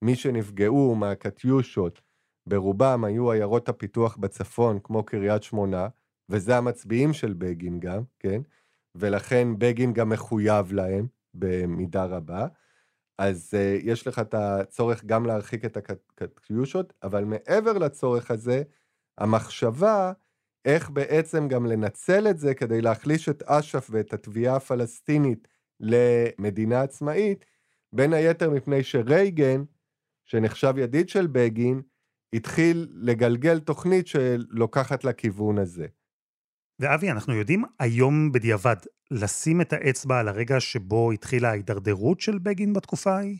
מי 0.01 0.15
שנפגעו 0.15 0.95
מהקטיושות 0.95 2.01
ברובם 2.49 3.03
היו 3.03 3.31
עיירות 3.31 3.69
הפיתוח 3.69 4.17
בצפון, 4.17 4.79
כמו 4.83 5.03
קריית 5.03 5.43
שמונה, 5.43 5.87
וזה 6.29 6.57
המצביעים 6.57 7.13
של 7.13 7.33
בגין 7.33 7.79
גם, 7.79 8.01
כן? 8.19 8.41
ולכן 8.95 9.47
בגין 9.57 9.93
גם 9.93 10.09
מחויב 10.09 10.73
להם 10.73 11.07
במידה 11.33 12.05
רבה. 12.05 12.47
אז 13.17 13.53
uh, 13.53 13.87
יש 13.87 14.07
לך 14.07 14.19
את 14.19 14.33
הצורך 14.33 15.05
גם 15.05 15.25
להרחיק 15.25 15.65
את 15.65 15.77
הקטיושות, 16.21 16.93
אבל 17.03 17.23
מעבר 17.23 17.77
לצורך 17.77 18.31
הזה, 18.31 18.63
המחשבה 19.17 20.11
איך 20.65 20.89
בעצם 20.89 21.47
גם 21.47 21.65
לנצל 21.65 22.27
את 22.29 22.39
זה 22.39 22.53
כדי 22.53 22.81
להחליש 22.81 23.29
את 23.29 23.43
אש"ף 23.43 23.87
ואת 23.91 24.13
התביעה 24.13 24.55
הפלסטינית 24.55 25.47
למדינה 25.79 26.81
עצמאית, 26.81 27.45
בין 27.93 28.13
היתר 28.13 28.49
מפני 28.49 28.83
שרייגן, 28.83 29.63
שנחשב 30.25 30.73
ידיד 30.77 31.09
של 31.09 31.27
בגין, 31.27 31.81
התחיל 32.33 32.87
לגלגל 32.91 33.59
תוכנית 33.59 34.07
שלוקחת 34.07 35.03
לכיוון 35.03 35.57
הזה. 35.57 35.85
ואבי, 36.79 37.11
אנחנו 37.11 37.33
יודעים 37.33 37.63
היום 37.79 38.31
בדיעבד 38.31 38.75
לשים 39.11 39.61
את 39.61 39.73
האצבע 39.73 40.19
על 40.19 40.27
הרגע 40.27 40.59
שבו 40.59 41.11
התחילה 41.11 41.49
ההידרדרות 41.49 42.19
של 42.19 42.39
בגין 42.39 42.73
בתקופה 42.73 43.11
ההיא? 43.11 43.37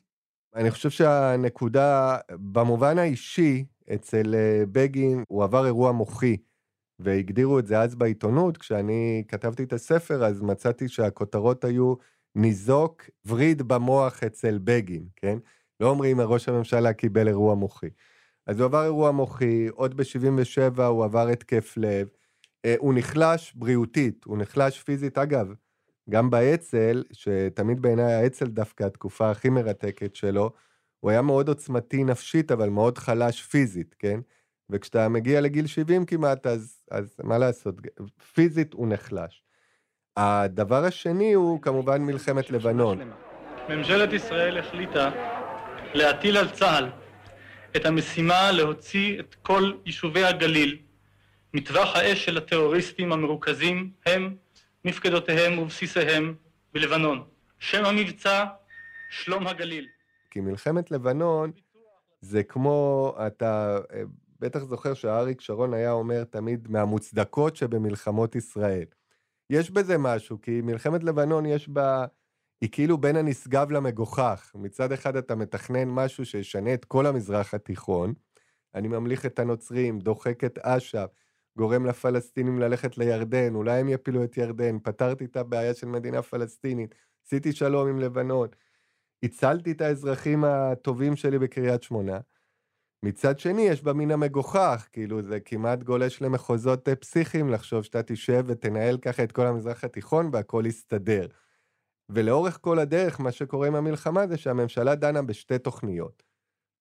אני 0.56 0.72
חושב 0.72 0.90
שהנקודה, 0.90 2.18
במובן 2.32 2.98
האישי, 2.98 3.66
אצל 3.94 4.36
אה, 4.36 4.64
בגין 4.72 5.24
הוא 5.28 5.44
עבר 5.44 5.66
אירוע 5.66 5.92
מוחי, 5.92 6.38
והגדירו 7.00 7.60
את 7.60 7.68
זה 7.68 7.80
אז 7.82 7.96
בעיתונות. 7.96 8.58
כשאני 8.58 9.24
כתבתי 9.28 9.64
את 9.64 9.74
הספר, 9.74 10.26
אז 10.26 10.42
מצאתי 10.42 10.88
שהכותרות 10.88 11.64
היו 11.64 11.94
ניזוק 12.36 13.10
וריד 13.26 13.62
במוח 13.62 14.24
אצל 14.24 14.60
בגין, 14.64 15.08
כן? 15.16 15.38
לא 15.80 15.90
אומרים 15.90 16.22
ראש 16.22 16.50
הממשלה 16.50 16.94
קיבל 16.94 17.28
אירוע 17.28 17.56
מוחי. 17.56 17.90
אז 18.50 18.60
הוא 18.60 18.66
עבר 18.66 18.84
אירוע 18.84 19.12
מוחי, 19.12 19.68
עוד 19.68 19.98
ב-77' 19.98 20.82
הוא 20.82 21.04
עבר 21.06 21.28
התקף 21.28 21.74
לב, 21.78 22.08
אה, 22.66 22.76
הוא 22.78 22.94
נחלש 22.94 23.54
בריאותית, 23.56 24.24
הוא 24.26 24.38
נחלש 24.38 24.84
פיזית. 24.84 25.18
אגב, 25.18 25.54
גם 26.10 26.30
באצ"ל, 26.30 27.04
שתמיד 27.12 27.82
בעיניי 27.82 28.14
האצ"ל 28.14 28.46
דווקא 28.46 28.84
התקופה 28.84 29.32
הכי 29.32 29.50
מרתקת 29.50 30.16
שלו, 30.16 30.52
הוא 31.00 31.12
היה 31.12 31.22
מאוד 31.22 31.48
עוצמתי 31.48 32.04
נפשית, 32.04 32.52
אבל 32.52 32.70
מאוד 32.70 32.98
חלש 32.98 33.42
פיזית, 33.42 33.96
כן? 34.00 34.20
וכשאתה 34.70 35.10
מגיע 35.10 35.42
לגיל 35.42 35.68
70 35.68 36.06
כמעט, 36.06 36.48
אז, 36.48 36.84
אז 36.92 37.16
מה 37.24 37.38
לעשות, 37.38 37.76
פיזית 38.34 38.74
הוא 38.74 38.88
נחלש. 38.88 39.44
הדבר 40.18 40.84
השני 40.86 41.34
הוא 41.34 41.62
כמובן 41.62 42.02
מלחמת 42.02 42.52
לבנון. 42.52 43.12
ממשלת 43.70 44.14
ישראל 44.14 44.58
החליטה 44.58 45.10
להטיל 45.94 46.38
על 46.38 46.50
צה"ל 46.50 46.90
את 47.76 47.86
המשימה 47.86 48.52
להוציא 48.52 49.20
את 49.20 49.36
כל 49.36 49.72
יישובי 49.86 50.24
הגליל 50.24 50.78
מטווח 51.54 51.96
האש 51.96 52.26
של 52.26 52.38
הטרוריסטים 52.38 53.12
המרוכזים 53.12 53.92
הם 54.06 54.36
מפקדותיהם 54.86 55.60
ובסיסיהם 55.60 56.36
בלבנון. 56.74 57.24
שם 57.60 57.86
המבצע 57.86 58.46
שלום 59.10 59.48
הגליל. 59.48 59.88
כי 60.32 60.40
מלחמת 60.40 60.92
לבנון 60.92 61.52
זה 62.22 62.44
כמו, 62.44 63.14
אתה 63.28 63.80
אה, 63.94 64.02
בטח 64.40 64.60
זוכר 64.60 64.94
שאריק 64.94 65.42
שרון 65.42 65.74
היה 65.74 65.92
אומר 65.92 66.24
תמיד 66.24 66.68
מהמוצדקות 66.72 67.56
שבמלחמות 67.56 68.36
ישראל. 68.36 68.86
יש 69.50 69.72
בזה 69.72 69.98
משהו, 69.98 70.42
כי 70.42 70.62
מלחמת 70.62 71.04
לבנון 71.04 71.46
יש 71.46 71.70
בה, 71.70 72.06
היא 72.62 72.70
כאילו 72.72 72.98
בין 72.98 73.16
הנשגב 73.16 73.72
למגוחך. 73.72 74.52
מצד 74.56 74.92
אחד 74.92 75.16
אתה 75.16 75.36
מתכנן 75.36 75.90
משהו 75.90 76.26
שישנה 76.26 76.74
את 76.74 76.86
כל 76.86 77.06
המזרח 77.06 77.54
התיכון, 77.54 78.14
אני 78.76 78.88
ממליך 78.88 79.26
את 79.26 79.40
הנוצרים, 79.40 80.00
דוחק 80.00 80.44
את 80.44 80.60
אש"ף, 80.60 81.10
גורם 81.58 81.86
לפלסטינים 81.86 82.60
ללכת 82.60 82.98
לירדן, 82.98 83.56
אולי 83.56 83.80
הם 83.80 83.90
יפילו 83.90 84.24
את 84.24 84.38
ירדן, 84.38 84.80
פתרתי 84.80 85.26
את 85.26 85.38
הבעיה 85.38 85.74
של 85.74 85.88
מדינה 85.88 86.22
פלסטינית, 86.22 86.96
עשיתי 87.26 87.52
שלום 87.52 87.90
עם 87.90 88.00
לבנון, 88.00 88.48
הצלתי 89.24 89.72
את 89.72 89.82
האזרחים 89.82 90.44
הטובים 90.44 91.16
שלי 91.16 91.40
בקריית 91.40 91.84
שמונה. 91.84 92.20
מצד 93.04 93.40
שני, 93.40 93.62
יש 93.62 93.84
בה 93.84 93.94
מן 93.94 94.12
המגוחך, 94.12 94.88
כאילו 94.92 95.22
זה 95.22 95.40
כמעט 95.40 95.84
גולש 95.84 96.22
למחוזות 96.22 96.90
אה, 96.90 96.96
פסיכיים 96.96 97.50
לחשוב 97.50 97.84
שאתה 97.84 98.04
תשב 98.04 98.44
ותנהל 98.48 98.98
ככה 98.98 99.24
את 99.24 99.32
כל 99.32 99.48
המזרח 99.48 99.84
התיכון 99.84 100.30
והכל 100.34 100.64
יסתדר. 100.68 101.28
ולאורך 102.10 102.58
כל 102.62 102.80
הדרך, 102.80 103.20
מה 103.20 103.32
שקורה 103.32 103.68
עם 103.68 103.76
המלחמה 103.76 104.28
זה 104.28 104.38
שהממשלה 104.38 104.96
דנה 104.96 105.22
בשתי 105.22 105.58
תוכניות. 105.58 106.24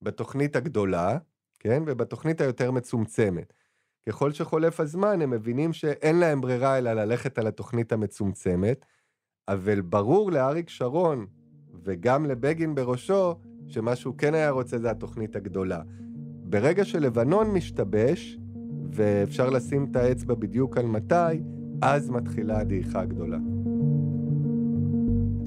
בתוכנית 0.02 0.56
הגדולה, 0.56 1.18
כן, 1.58 1.82
ובתוכנית 1.86 2.40
היותר 2.40 2.70
מצומצמת. 2.70 3.52
ככל 4.08 4.32
שחולף 4.32 4.80
הזמן, 4.80 5.22
הם 5.22 5.30
מבינים 5.30 5.72
שאין 5.72 6.16
להם 6.16 6.40
ברירה 6.40 6.78
אלא 6.78 6.92
ללכת 6.92 7.38
על 7.38 7.46
התוכנית 7.46 7.92
המצומצמת, 7.92 8.86
אבל 9.48 9.80
ברור 9.80 10.32
לאריק 10.32 10.68
שרון, 10.68 11.26
וגם 11.82 12.26
לבגין 12.26 12.74
בראשו, 12.74 13.34
שמה 13.66 13.96
שהוא 13.96 14.14
כן 14.18 14.34
היה 14.34 14.50
רוצה 14.50 14.78
זה 14.78 14.90
התוכנית 14.90 15.36
הגדולה. 15.36 15.82
ברגע 16.44 16.84
שלבנון 16.84 17.50
משתבש, 17.50 18.38
ואפשר 18.92 19.50
לשים 19.50 19.86
את 19.90 19.96
האצבע 19.96 20.34
בדיוק 20.34 20.76
על 20.76 20.86
מתי, 20.86 21.42
אז 21.82 22.10
מתחילה 22.10 22.60
הדעיכה 22.60 23.00
הגדולה. 23.00 23.38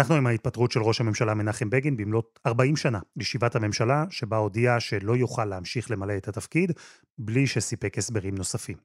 אנחנו 0.00 0.14
עם 0.14 0.26
ההתפטרות 0.26 0.72
של 0.72 0.82
ראש 0.82 1.00
הממשלה 1.00 1.34
מנחם 1.34 1.70
בגין 1.70 1.96
במלאת 1.96 2.38
40 2.46 2.76
שנה 2.76 3.00
לישיבת 3.16 3.56
הממשלה, 3.56 4.04
שבה 4.10 4.36
הודיע 4.36 4.80
שלא 4.80 5.16
יוכל 5.16 5.44
להמשיך 5.44 5.90
למלא 5.90 6.16
את 6.16 6.28
התפקיד, 6.28 6.72
בלי 7.18 7.46
שסיפק 7.46 7.98
הסברים 7.98 8.34
נוספים. 8.34 8.76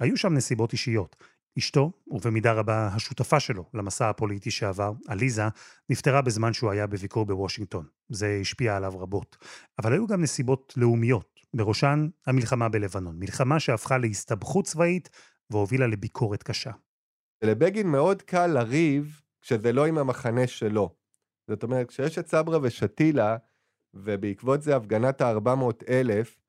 היו 0.00 0.16
שם 0.16 0.34
נסיבות 0.34 0.72
אישיות. 0.72 1.16
אשתו, 1.58 1.92
ובמידה 2.06 2.52
רבה 2.52 2.86
השותפה 2.86 3.40
שלו 3.40 3.64
למסע 3.74 4.08
הפוליטי 4.08 4.50
שעבר, 4.50 4.92
עליזה, 5.08 5.42
נפטרה 5.90 6.22
בזמן 6.22 6.52
שהוא 6.52 6.70
היה 6.70 6.86
בביקור 6.86 7.26
בוושינגטון. 7.26 7.86
זה 8.08 8.38
השפיע 8.40 8.76
עליו 8.76 9.00
רבות. 9.00 9.36
אבל 9.78 9.92
היו 9.92 10.06
גם 10.06 10.22
נסיבות 10.22 10.72
לאומיות, 10.76 11.40
בראשן 11.54 12.08
המלחמה 12.26 12.68
בלבנון. 12.68 13.16
מלחמה 13.18 13.60
שהפכה 13.60 13.98
להסתבכות 13.98 14.64
צבאית 14.64 15.10
והובילה 15.50 15.86
לביקורת 15.86 16.42
קשה. 16.42 16.70
לבגין 17.42 17.86
מאוד 17.88 18.22
קל 18.22 18.46
לריב 18.46 19.20
כשזה 19.44 19.72
לא 19.72 19.86
עם 19.86 19.98
המחנה 19.98 20.46
שלו. 20.46 20.94
זאת 21.50 21.62
אומרת, 21.62 21.88
כשיש 21.88 22.18
את 22.18 22.26
סברה 22.26 22.58
ושתילה, 22.62 23.36
ובעקבות 23.94 24.62
זה 24.62 24.76
הפגנת 24.76 25.20
ה-400 25.20 25.84
אלף, 25.88 26.40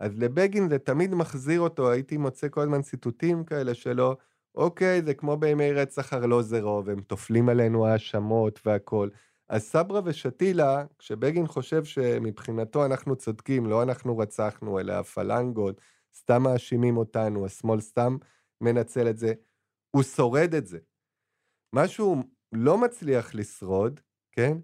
אז 0.00 0.18
לבגין 0.18 0.68
זה 0.68 0.78
תמיד 0.78 1.14
מחזיר 1.14 1.60
אותו, 1.60 1.90
הייתי 1.90 2.16
מוצא 2.16 2.48
כל 2.48 2.60
הזמן 2.60 2.82
ציטוטים 2.82 3.44
כאלה 3.44 3.74
שלו, 3.74 4.16
אוקיי, 4.54 5.02
זה 5.02 5.14
כמו 5.14 5.36
בימי 5.36 5.72
רצח 5.72 6.12
ארלוזרוב, 6.12 6.88
הם 6.88 7.00
טופלים 7.00 7.48
עלינו 7.48 7.86
האשמות 7.86 8.60
והכול. 8.66 9.10
אז 9.48 9.62
סברה 9.62 10.00
ושתילה, 10.04 10.84
כשבגין 10.98 11.46
חושב 11.46 11.84
שמבחינתו 11.84 12.86
אנחנו 12.86 13.16
צודקים, 13.16 13.66
לא 13.66 13.82
אנחנו 13.82 14.18
רצחנו, 14.18 14.80
אלא 14.80 14.92
הפלנגות, 14.92 15.80
סתם 16.16 16.42
מאשימים 16.42 16.96
אותנו, 16.96 17.46
השמאל 17.46 17.80
סתם 17.80 18.16
מנצל 18.60 19.08
את 19.08 19.18
זה, 19.18 19.32
הוא 19.90 20.02
שורד 20.02 20.54
את 20.54 20.66
זה. 20.66 20.78
מה 21.74 21.88
שהוא 21.88 22.24
לא 22.52 22.78
מצליח 22.78 23.34
לשרוד, 23.34 24.00
כן? 24.32 24.58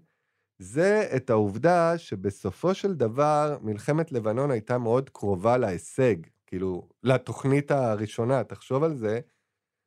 זה 0.59 1.09
את 1.15 1.29
העובדה 1.29 1.97
שבסופו 1.97 2.73
של 2.73 2.93
דבר 2.93 3.57
מלחמת 3.61 4.11
לבנון 4.11 4.51
הייתה 4.51 4.77
מאוד 4.77 5.09
קרובה 5.09 5.57
להישג, 5.57 6.15
כאילו, 6.47 6.89
לתוכנית 7.03 7.71
הראשונה, 7.71 8.43
תחשוב 8.43 8.83
על 8.83 8.95
זה, 8.95 9.19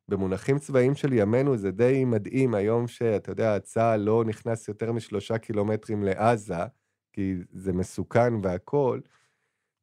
במונחים 0.09 0.59
צבאיים 0.59 0.94
של 0.94 1.12
ימינו 1.12 1.56
זה 1.56 1.71
די 1.71 2.04
מדהים 2.04 2.54
היום 2.54 2.88
שאתה 2.88 3.32
יודע, 3.32 3.59
צה"ל 3.59 4.00
לא 4.00 4.25
נכנס 4.25 4.68
יותר 4.68 4.92
משלושה 4.92 5.38
קילומטרים 5.38 6.02
לעזה, 6.02 6.64
כי 7.12 7.35
זה 7.52 7.73
מסוכן 7.73 8.32
והכול. 8.42 9.00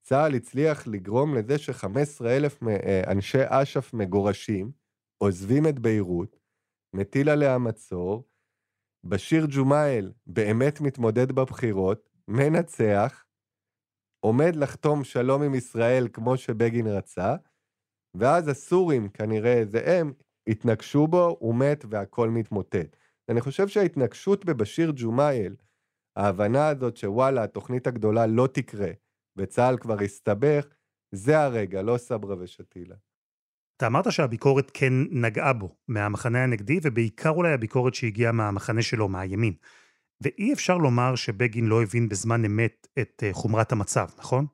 צה"ל 0.01 0.35
הצליח 0.35 0.87
לגרום 0.87 1.35
לזה 1.35 1.57
ש-15 1.57 2.25
אלף 2.25 2.63
אה, 2.67 3.01
אנשי 3.11 3.41
אש"ף 3.47 3.93
מגורשים, 3.93 4.71
עוזבים 5.17 5.67
את 5.67 5.79
ביירות, 5.79 6.38
מטיל 6.93 7.29
עליה 7.29 7.57
מצור, 7.57 8.27
בשיר 9.03 9.45
ג'ומאייל 9.49 10.11
באמת 10.27 10.81
מתמודד 10.81 11.31
בבחירות, 11.31 12.09
מנצח, 12.27 13.25
עומד 14.19 14.55
לחתום 14.55 15.03
שלום 15.03 15.43
עם 15.43 15.55
ישראל 15.55 16.07
כמו 16.13 16.37
שבגין 16.37 16.87
רצה, 16.87 17.35
ואז 18.15 18.47
הסורים, 18.47 19.09
כנראה 19.09 19.61
זה 19.65 19.81
הם, 19.85 20.13
התנגשו 20.49 21.07
בו, 21.07 21.37
הוא 21.39 21.55
מת 21.55 21.85
והכל 21.89 22.29
מתמוטט. 22.29 22.95
אני 23.29 23.41
חושב 23.41 23.67
שההתנגשות 23.67 24.45
בבשיר 24.45 24.91
ג'ומאייל, 24.95 25.55
ההבנה 26.15 26.67
הזאת 26.67 26.97
שוואלה, 26.97 27.43
התוכנית 27.43 27.87
הגדולה 27.87 28.27
לא 28.27 28.47
תקרה, 28.53 28.91
וצה"ל 29.37 29.77
כבר 29.77 29.99
הסתבך, 29.99 30.67
זה 31.11 31.39
הרגע, 31.39 31.81
לא 31.81 31.97
סברה 31.97 32.35
ושתילה. 32.39 32.95
אתה 33.79 33.87
אמרת 33.87 34.11
שהביקורת 34.11 34.71
כן 34.73 34.93
נגעה 35.11 35.53
בו 35.53 35.75
מהמחנה 35.87 36.43
הנגדי, 36.43 36.79
ובעיקר 36.83 37.29
אולי 37.29 37.53
הביקורת 37.53 37.93
שהגיעה 37.93 38.31
מהמחנה 38.31 38.81
שלו, 38.81 39.07
מהימין. 39.07 39.53
ואי 40.21 40.53
אפשר 40.53 40.77
לומר 40.77 41.15
שבגין 41.15 41.65
לא 41.65 41.83
הבין 41.83 42.09
בזמן 42.09 42.45
אמת 42.45 42.87
את 42.99 43.23
אה, 43.23 43.33
חומרת 43.33 43.71
המצב, 43.71 44.07
נכון? 44.17 44.45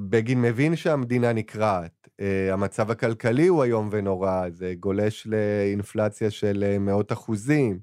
בגין 0.00 0.42
מבין 0.42 0.76
שהמדינה 0.76 1.32
נקרעת. 1.32 2.08
Uh, 2.20 2.52
המצב 2.52 2.90
הכלכלי 2.90 3.46
הוא 3.46 3.64
איום 3.64 3.88
ונורא, 3.92 4.50
זה 4.50 4.74
גולש 4.80 5.26
לאינפלציה 5.26 6.30
של 6.30 6.64
uh, 6.66 6.78
מאות 6.78 7.12
אחוזים. 7.12 7.80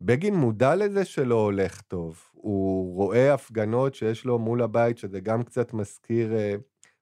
בגין 0.00 0.34
מודע 0.34 0.76
לזה 0.76 1.04
שלא 1.04 1.34
הולך 1.34 1.80
טוב. 1.80 2.22
הוא 2.32 2.94
רואה 2.94 3.34
הפגנות 3.34 3.94
שיש 3.94 4.24
לו 4.24 4.38
מול 4.38 4.62
הבית, 4.62 4.98
שזה 4.98 5.20
גם 5.20 5.42
קצת 5.42 5.72
מזכיר 5.72 6.32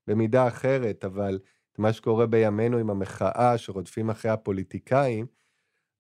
במידה 0.07 0.49
אחרת, 0.49 1.05
אבל 1.05 1.39
את 1.73 1.79
מה 1.79 1.93
שקורה 1.93 2.27
בימינו 2.27 2.79
עם 2.79 2.91
המחאה 2.91 3.59
שרודפים 3.59 4.11
אחרי 4.11 4.31
הפוליטיקאים, 4.31 5.27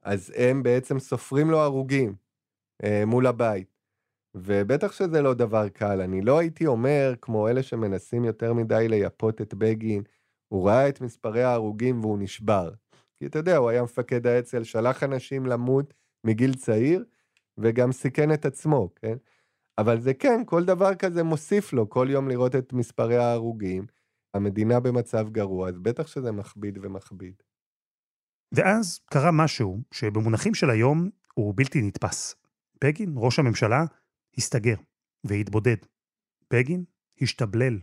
אז 0.02 0.32
הם 0.36 0.62
בעצם 0.62 0.98
סופרים 0.98 1.50
לו 1.50 1.58
הרוגים 1.58 2.14
uh, 2.82 2.86
מול 3.06 3.26
הבית. 3.26 3.80
ובטח 4.34 4.92
שזה 4.92 5.22
לא 5.22 5.34
דבר 5.34 5.68
קל, 5.68 6.00
אני 6.00 6.22
לא 6.22 6.38
הייתי 6.38 6.66
אומר, 6.66 7.14
כמו 7.22 7.48
אלה 7.48 7.62
שמנסים 7.62 8.24
יותר 8.24 8.52
מדי 8.52 8.86
לייפות 8.88 9.40
את 9.40 9.54
בגין, 9.54 10.02
הוא 10.48 10.68
ראה 10.68 10.88
את 10.88 11.00
מספרי 11.00 11.42
ההרוגים 11.42 12.00
והוא 12.00 12.18
נשבר. 12.18 12.70
כי 13.16 13.26
אתה 13.26 13.38
יודע, 13.38 13.56
הוא 13.56 13.70
היה 13.70 13.82
מפקד 13.82 14.26
האצ"ל, 14.26 14.62
שלח 14.62 15.02
אנשים 15.02 15.46
למות 15.46 15.94
מגיל 16.24 16.54
צעיר, 16.54 17.04
וגם 17.58 17.92
סיכן 17.92 18.32
את 18.32 18.44
עצמו, 18.44 18.94
כן? 18.96 19.16
אבל 19.78 20.00
זה 20.00 20.14
כן, 20.14 20.42
כל 20.46 20.64
דבר 20.64 20.94
כזה 20.94 21.22
מוסיף 21.22 21.72
לו, 21.72 21.90
כל 21.90 22.06
יום 22.10 22.28
לראות 22.28 22.56
את 22.56 22.72
מספרי 22.72 23.16
ההרוגים. 23.16 23.86
המדינה 24.34 24.80
במצב 24.80 25.28
גרוע, 25.32 25.68
אז 25.68 25.78
בטח 25.78 26.06
שזה 26.06 26.32
מכביד 26.32 26.78
ומכביד. 26.82 27.34
ואז 28.54 28.98
קרה 28.98 29.30
משהו 29.32 29.80
שבמונחים 29.94 30.54
של 30.54 30.70
היום 30.70 31.10
הוא 31.34 31.54
בלתי 31.56 31.82
נתפס. 31.82 32.34
בגין, 32.84 33.14
ראש 33.16 33.38
הממשלה, 33.38 33.84
הסתגר 34.38 34.74
והתבודד. 35.24 35.76
בגין 36.52 36.84
השתבלל. 37.20 37.78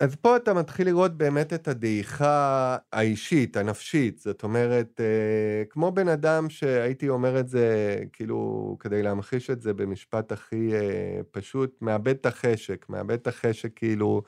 אז 0.00 0.16
פה 0.16 0.36
אתה 0.36 0.54
מתחיל 0.54 0.86
לראות 0.86 1.16
באמת 1.16 1.52
את 1.52 1.68
הדעיכה 1.68 2.76
האישית, 2.92 3.56
הנפשית. 3.56 4.18
זאת 4.18 4.42
אומרת, 4.42 5.00
אה, 5.00 5.64
כמו 5.70 5.92
בן 5.92 6.08
אדם 6.08 6.50
שהייתי 6.50 7.08
אומר 7.08 7.40
את 7.40 7.48
זה, 7.48 7.96
כאילו, 8.12 8.76
כדי 8.80 9.02
להמחיש 9.02 9.50
את 9.50 9.62
זה 9.62 9.74
במשפט 9.74 10.32
הכי 10.32 10.74
אה, 10.74 11.20
פשוט, 11.30 11.82
מאבד 11.82 12.14
את 12.14 12.26
החשק. 12.26 12.86
מאבד 12.88 13.14
את 13.14 13.26
החשק, 13.26 13.76
כאילו, 13.76 14.22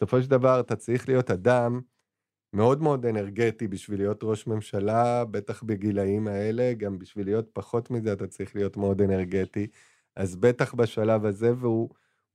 בסופו 0.00 0.22
של 0.22 0.30
דבר 0.30 0.60
אתה 0.60 0.76
צריך 0.76 1.08
להיות 1.08 1.30
אדם 1.30 1.80
מאוד 2.52 2.82
מאוד 2.82 3.06
אנרגטי 3.06 3.68
בשביל 3.68 4.00
להיות 4.00 4.20
ראש 4.22 4.46
ממשלה, 4.46 5.24
בטח 5.24 5.62
בגילאים 5.62 6.28
האלה, 6.28 6.72
גם 6.76 6.98
בשביל 6.98 7.26
להיות 7.26 7.50
פחות 7.52 7.90
מזה 7.90 8.12
אתה 8.12 8.26
צריך 8.26 8.56
להיות 8.56 8.76
מאוד 8.76 9.02
אנרגטי. 9.02 9.66
אז 10.16 10.36
בטח 10.36 10.74
בשלב 10.74 11.24
הזה, 11.26 11.52
והוא 11.56 11.88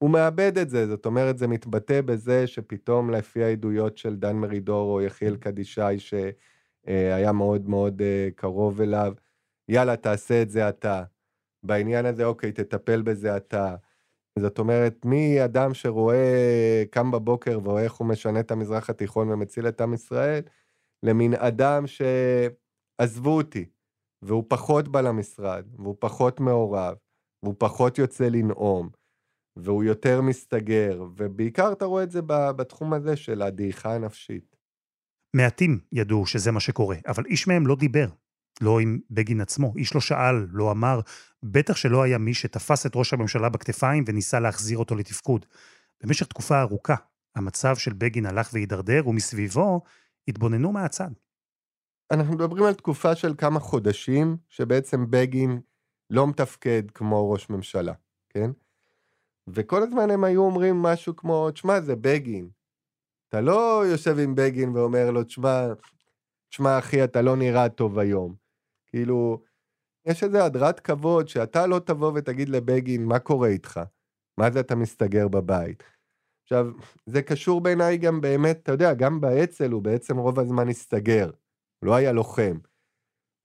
מאבד 0.10 0.58
את 0.58 0.70
זה, 0.70 0.88
זאת 0.88 1.06
אומרת, 1.06 1.38
זה 1.38 1.48
מתבטא 1.48 2.02
בזה 2.02 2.48
שפתאום 2.48 3.10
לפי 3.10 3.44
העדויות 3.44 3.98
של 3.98 4.16
דן 4.16 4.36
מרידור 4.36 4.92
או 4.92 5.02
יחיאל 5.02 5.36
קדישאי, 5.36 6.00
שהיה 6.00 7.32
מאוד 7.32 7.70
מאוד 7.70 8.02
אה, 8.02 8.30
קרוב 8.36 8.82
אליו, 8.82 9.14
יאללה, 9.70 9.96
תעשה 9.98 10.42
את 10.42 10.50
זה 10.50 10.70
אתה. 10.70 11.04
בעניין 11.64 12.06
הזה, 12.06 12.26
אוקיי, 12.26 12.52
תטפל 12.52 13.02
בזה 13.02 13.38
אתה. 13.38 13.76
זאת 14.40 14.60
אומרת, 14.60 15.06
מאדם 15.06 15.74
שרואה, 15.74 16.84
קם 16.92 17.12
בבוקר 17.12 17.60
ורואה 17.64 17.84
איך 17.84 17.94
הוא 17.94 18.08
משנה 18.08 18.40
את 18.40 18.52
המזרח 18.52 18.90
התיכון 18.90 19.32
ומציל 19.32 19.68
את 19.68 19.82
עם 19.82 19.94
ישראל, 19.94 20.42
למין 21.04 21.34
אדם 21.34 21.84
שעזבו 21.88 23.38
אותי, 23.38 23.66
והוא 24.22 24.44
פחות 24.48 24.88
בא 24.88 25.02
למשרד, 25.02 25.66
והוא 25.78 25.96
פחות 26.00 26.40
מעורב, 26.40 26.96
והוא 27.44 27.56
פחות 27.58 27.98
יוצא 27.98 28.24
לנאום, 28.24 28.90
והוא 29.60 29.84
יותר 29.84 30.22
מסתגר, 30.22 31.04
ובעיקר 31.18 31.72
אתה 31.72 31.86
רואה 31.86 32.04
את 32.04 32.12
זה 32.12 32.22
בתחום 32.28 32.94
הזה 32.94 33.16
של 33.16 33.42
הדעיכה 33.42 33.96
הנפשית. 33.96 34.56
מעטים 35.36 35.80
ידעו 35.92 36.26
שזה 36.26 36.52
מה 36.52 36.60
שקורה, 36.60 36.98
אבל 37.08 37.26
איש 37.26 37.48
מהם 37.48 37.68
לא 37.68 37.76
דיבר. 37.76 38.08
לא 38.62 38.80
עם 38.80 39.00
בגין 39.12 39.42
עצמו, 39.42 39.74
איש 39.78 39.96
לא 39.96 40.02
שאל, 40.02 40.48
לא 40.52 40.72
אמר, 40.72 41.00
בטח 41.44 41.76
שלא 41.76 42.04
היה 42.04 42.18
מי 42.18 42.34
שתפס 42.34 42.86
את 42.86 42.92
ראש 42.96 43.14
הממשלה 43.14 43.50
בכתפיים 43.50 44.04
וניסה 44.08 44.40
להחזיר 44.40 44.78
אותו 44.78 44.96
לתפקוד. 44.96 45.46
במשך 46.04 46.26
תקופה 46.26 46.62
ארוכה, 46.62 46.96
המצב 47.36 47.76
של 47.76 47.94
בגין 47.94 48.26
הלך 48.26 48.50
והידרדר, 48.54 49.08
ומסביבו 49.08 49.82
התבוננו 50.28 50.72
מהצד. 50.72 51.10
אנחנו 52.12 52.34
מדברים 52.34 52.64
על 52.64 52.74
תקופה 52.74 53.16
של 53.16 53.34
כמה 53.38 53.60
חודשים, 53.60 54.38
שבעצם 54.50 55.06
בגין 55.10 55.60
לא 56.10 56.28
מתפקד 56.28 56.92
כמו 56.92 57.32
ראש 57.32 57.50
ממשלה, 57.50 57.94
כן? 58.30 58.52
וכל 59.48 59.84
הזמן 59.84 60.12
הם 60.12 60.24
היו 60.24 60.42
אומרים 60.42 60.76
משהו 60.76 61.16
כמו, 61.16 61.52
תשמע, 61.52 61.82
זה 61.82 61.96
בגין. 61.96 62.50
אתה 63.30 63.42
לא 63.42 63.84
יושב 63.86 64.20
עם 64.20 64.36
בגין 64.36 64.70
ואומר 64.70 65.12
לו, 65.12 65.24
תשמע, 65.24 65.68
תשמע, 66.50 66.80
אחי, 66.80 67.04
אתה 67.04 67.22
לא 67.22 67.36
נראה 67.36 67.70
טוב 67.70 68.00
היום. 68.00 68.45
כאילו, 68.96 69.44
יש 70.08 70.24
איזו 70.24 70.38
הדרת 70.38 70.80
כבוד 70.80 71.28
שאתה 71.28 71.68
לא 71.68 71.80
תבוא 71.80 72.12
ותגיד 72.16 72.50
לבגין, 72.50 73.06
מה 73.06 73.20
קורה 73.20 73.48
איתך? 73.48 73.80
מה 74.40 74.52
זה 74.52 74.60
אתה 74.60 74.76
מסתגר 74.76 75.28
בבית? 75.28 75.84
עכשיו, 76.44 76.66
זה 77.06 77.22
קשור 77.22 77.62
בעיניי 77.62 77.98
גם 77.98 78.22
באמת, 78.22 78.60
אתה 78.64 78.72
יודע, 78.72 78.94
גם 78.94 79.22
באצ"ל 79.22 79.72
הוא 79.72 79.82
בעצם 79.82 80.18
רוב 80.18 80.40
הזמן 80.40 80.70
הסתגר, 80.70 81.32
לא 81.86 81.96
היה 81.96 82.12
לוחם. 82.12 82.58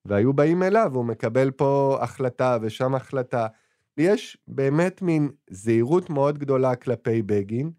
והיו 0.09 0.33
באים 0.33 0.63
אליו, 0.63 0.91
הוא 0.95 1.05
מקבל 1.05 1.51
פה 1.51 1.99
החלטה 2.01 2.59
ושם 2.63 2.95
החלטה. 2.95 3.47
יש 3.97 4.39
באמת 4.49 5.03
מין 5.03 5.31
זהירות 5.51 6.11
מאוד 6.11 6.39
גדולה 6.39 6.77
כלפי 6.77 7.23
בגין. 7.23 7.73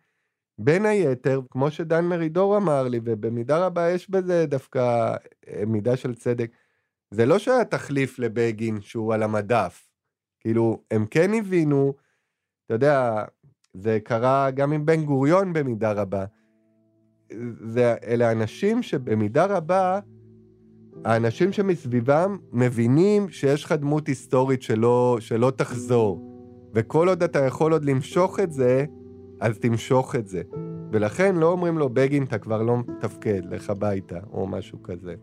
בין 0.59 0.85
היתר, 0.85 1.41
כמו 1.49 1.71
שדן 1.71 2.05
מרידור 2.05 2.57
אמר 2.57 2.87
לי, 2.87 2.99
ובמידה 3.03 3.65
רבה 3.65 3.91
יש 3.91 4.09
בזה 4.09 4.45
דווקא 4.45 5.15
מידה 5.67 5.97
של 5.97 6.15
צדק, 6.15 6.51
זה 7.11 7.25
לא 7.25 7.39
שהיה 7.39 7.65
תחליף 7.65 8.19
לבגין 8.19 8.81
שהוא 8.81 9.13
על 9.13 9.23
המדף. 9.23 9.87
כאילו, 10.39 10.81
הם 10.91 11.05
כן 11.05 11.33
הבינו, 11.33 11.93
אתה 12.65 12.73
יודע, 12.73 13.23
זה 13.73 13.99
קרה 14.03 14.51
גם 14.51 14.71
עם 14.71 14.85
בן 14.85 15.05
גוריון 15.05 15.53
במידה 15.53 15.91
רבה. 15.91 16.25
זה, 17.63 17.95
אלה 18.03 18.31
אנשים 18.31 18.83
שבמידה 18.83 19.45
רבה, 19.45 19.99
האנשים 21.05 21.51
שמסביבם 21.51 22.37
מבינים 22.51 23.29
שיש 23.29 23.63
לך 23.63 23.71
דמות 23.71 24.07
היסטורית 24.07 24.61
שלא, 24.61 25.17
שלא 25.19 25.51
תחזור. 25.55 26.31
וכל 26.75 27.07
עוד 27.07 27.23
אתה 27.23 27.39
יכול 27.39 27.73
עוד 27.73 27.85
למשוך 27.85 28.39
את 28.39 28.51
זה, 28.51 28.85
אז 29.41 29.59
תמשוך 29.59 30.15
את 30.15 30.27
זה. 30.27 30.41
ולכן 30.91 31.35
לא 31.35 31.51
אומרים 31.51 31.77
לו, 31.77 31.89
בגין, 31.89 32.23
אתה 32.23 32.37
כבר 32.37 32.61
לא 32.61 32.77
מתפקד, 32.77 33.41
לך 33.45 33.69
הביתה, 33.69 34.19
או 34.33 34.47
משהו 34.47 34.83
כזה. 34.83 35.15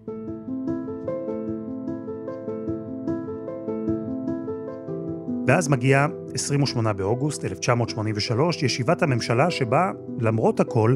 ואז 5.48 5.68
מגיע 5.68 6.06
28 6.34 6.92
באוגוסט 6.92 7.44
1983, 7.44 8.62
ישיבת 8.62 9.02
הממשלה 9.02 9.50
שבה, 9.50 9.92
למרות 10.20 10.60
הכל, 10.60 10.94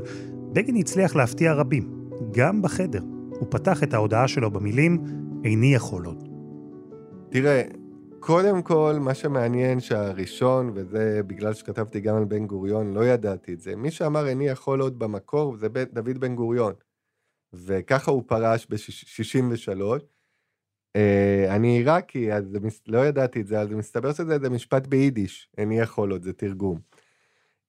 בגין 0.52 0.76
הצליח 0.76 1.16
להפתיע 1.16 1.52
רבים, 1.52 2.08
גם 2.30 2.62
בחדר. 2.62 3.02
הוא 3.30 3.46
פתח 3.50 3.82
את 3.82 3.94
ההודעה 3.94 4.28
שלו 4.28 4.50
במילים, 4.50 5.04
איני 5.44 5.74
יכול 5.74 6.06
עוד. 6.06 6.28
תראה, 7.30 7.62
קודם 8.20 8.62
כל, 8.62 8.96
מה 9.00 9.14
שמעניין 9.14 9.80
שהראשון, 9.80 10.70
וזה 10.74 11.20
בגלל 11.26 11.54
שכתבתי 11.54 12.00
גם 12.00 12.16
על 12.16 12.24
בן 12.24 12.46
גוריון, 12.46 12.94
לא 12.94 13.04
ידעתי 13.04 13.52
את 13.52 13.60
זה. 13.60 13.76
מי 13.76 13.90
שאמר 13.90 14.28
איני 14.28 14.48
יכול 14.48 14.80
עוד 14.80 14.98
במקור, 14.98 15.56
זה 15.56 15.68
דוד 15.92 16.18
בן 16.18 16.34
גוריון. 16.34 16.72
וככה 17.52 18.10
הוא 18.10 18.22
פרש 18.26 18.66
ב-63. 18.70 20.02
אה, 20.96 21.54
אני 21.54 21.68
עיראקי, 21.78 22.32
אז 22.32 22.44
לא 22.86 23.06
ידעתי 23.06 23.40
את 23.40 23.46
זה, 23.46 23.60
אז 23.60 23.68
מסתבר 23.68 24.12
שזה 24.12 24.34
איזה 24.34 24.50
משפט 24.50 24.86
ביידיש, 24.86 25.48
איני 25.58 25.80
יכול 25.80 26.12
עוד, 26.12 26.22
זה 26.22 26.32
תרגום. 26.32 26.78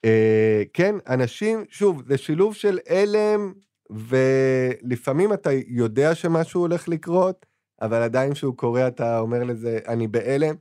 אה, 0.06 0.64
כן, 0.74 0.96
אנשים, 1.08 1.64
שוב, 1.70 2.04
זה 2.08 2.18
שילוב 2.18 2.56
של 2.56 2.80
הלם, 2.90 3.54
ולפעמים 3.90 5.34
אתה 5.34 5.50
יודע 5.68 6.16
שמשהו 6.16 6.62
הולך 6.62 6.90
לקרות, 6.90 7.46
אבל 7.82 8.02
עדיין 8.02 8.34
כשהוא 8.34 8.58
קורא 8.58 8.88
אתה 8.88 9.20
אומר 9.20 9.44
לזה, 9.44 9.80
אני 9.88 10.08
בהלם. 10.08 10.56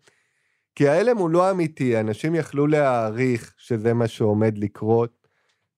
כי 0.75 0.88
ההלם 0.88 1.16
הוא 1.16 1.31
לא 1.31 1.51
אמיתי, 1.51 2.01
אנשים 2.01 2.35
יכלו 2.35 2.66
להעריך 2.66 3.55
שזה 3.59 3.94
מה 3.94 4.09
שעומד 4.09 4.59
לקרות. 4.59 5.29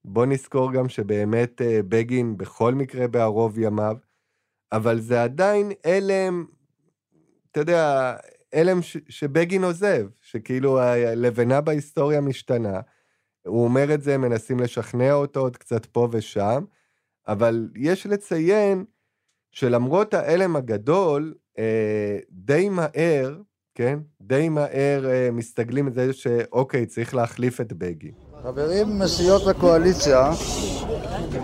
בוא 0.05 0.25
נזכור 0.25 0.71
גם 0.73 0.89
שבאמת 0.89 1.61
אה, 1.61 1.79
בגין 1.87 2.37
בכל 2.37 2.73
מקרה 2.73 3.07
בערוב 3.07 3.59
ימיו, 3.59 3.97
אבל 4.71 4.99
זה 4.99 5.23
עדיין 5.23 5.71
הלם 5.85 6.45
אתה 7.55 7.61
יודע, 7.61 8.15
הלם 8.53 8.79
שבגין 9.09 9.63
עוזב, 9.63 10.07
שכאילו 10.21 10.79
הלבנה 10.79 11.61
בהיסטוריה 11.61 12.21
משתנה. 12.21 12.79
הוא 13.45 13.63
אומר 13.63 13.93
את 13.93 14.01
זה, 14.01 14.17
מנסים 14.17 14.59
לשכנע 14.59 15.13
אותו 15.13 15.39
עוד 15.39 15.57
קצת 15.57 15.85
פה 15.85 16.07
ושם, 16.11 16.63
אבל 17.27 17.69
יש 17.75 18.07
לציין 18.07 18.85
שלמרות 19.51 20.13
ההלם 20.13 20.55
הגדול, 20.55 21.33
אה, 21.59 22.17
די 22.31 22.69
מהר, 22.69 23.37
כן? 23.75 23.99
די 24.21 24.49
מהר 24.49 25.05
אה, 25.09 25.29
מסתגלים 25.31 25.87
את 25.87 25.93
זה 25.93 26.13
שאוקיי, 26.13 26.85
צריך 26.85 27.15
להחליף 27.15 27.61
את 27.61 27.73
בגין. 27.73 28.13
חברים 28.43 28.99
מסיעות 28.99 29.47
הקואליציה 29.47 30.31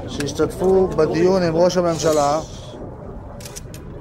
שהשתתפו 0.08 0.88
בדיון 0.88 1.44
עם 1.44 1.56
ראש 1.56 1.78
הממשלה 1.78 2.40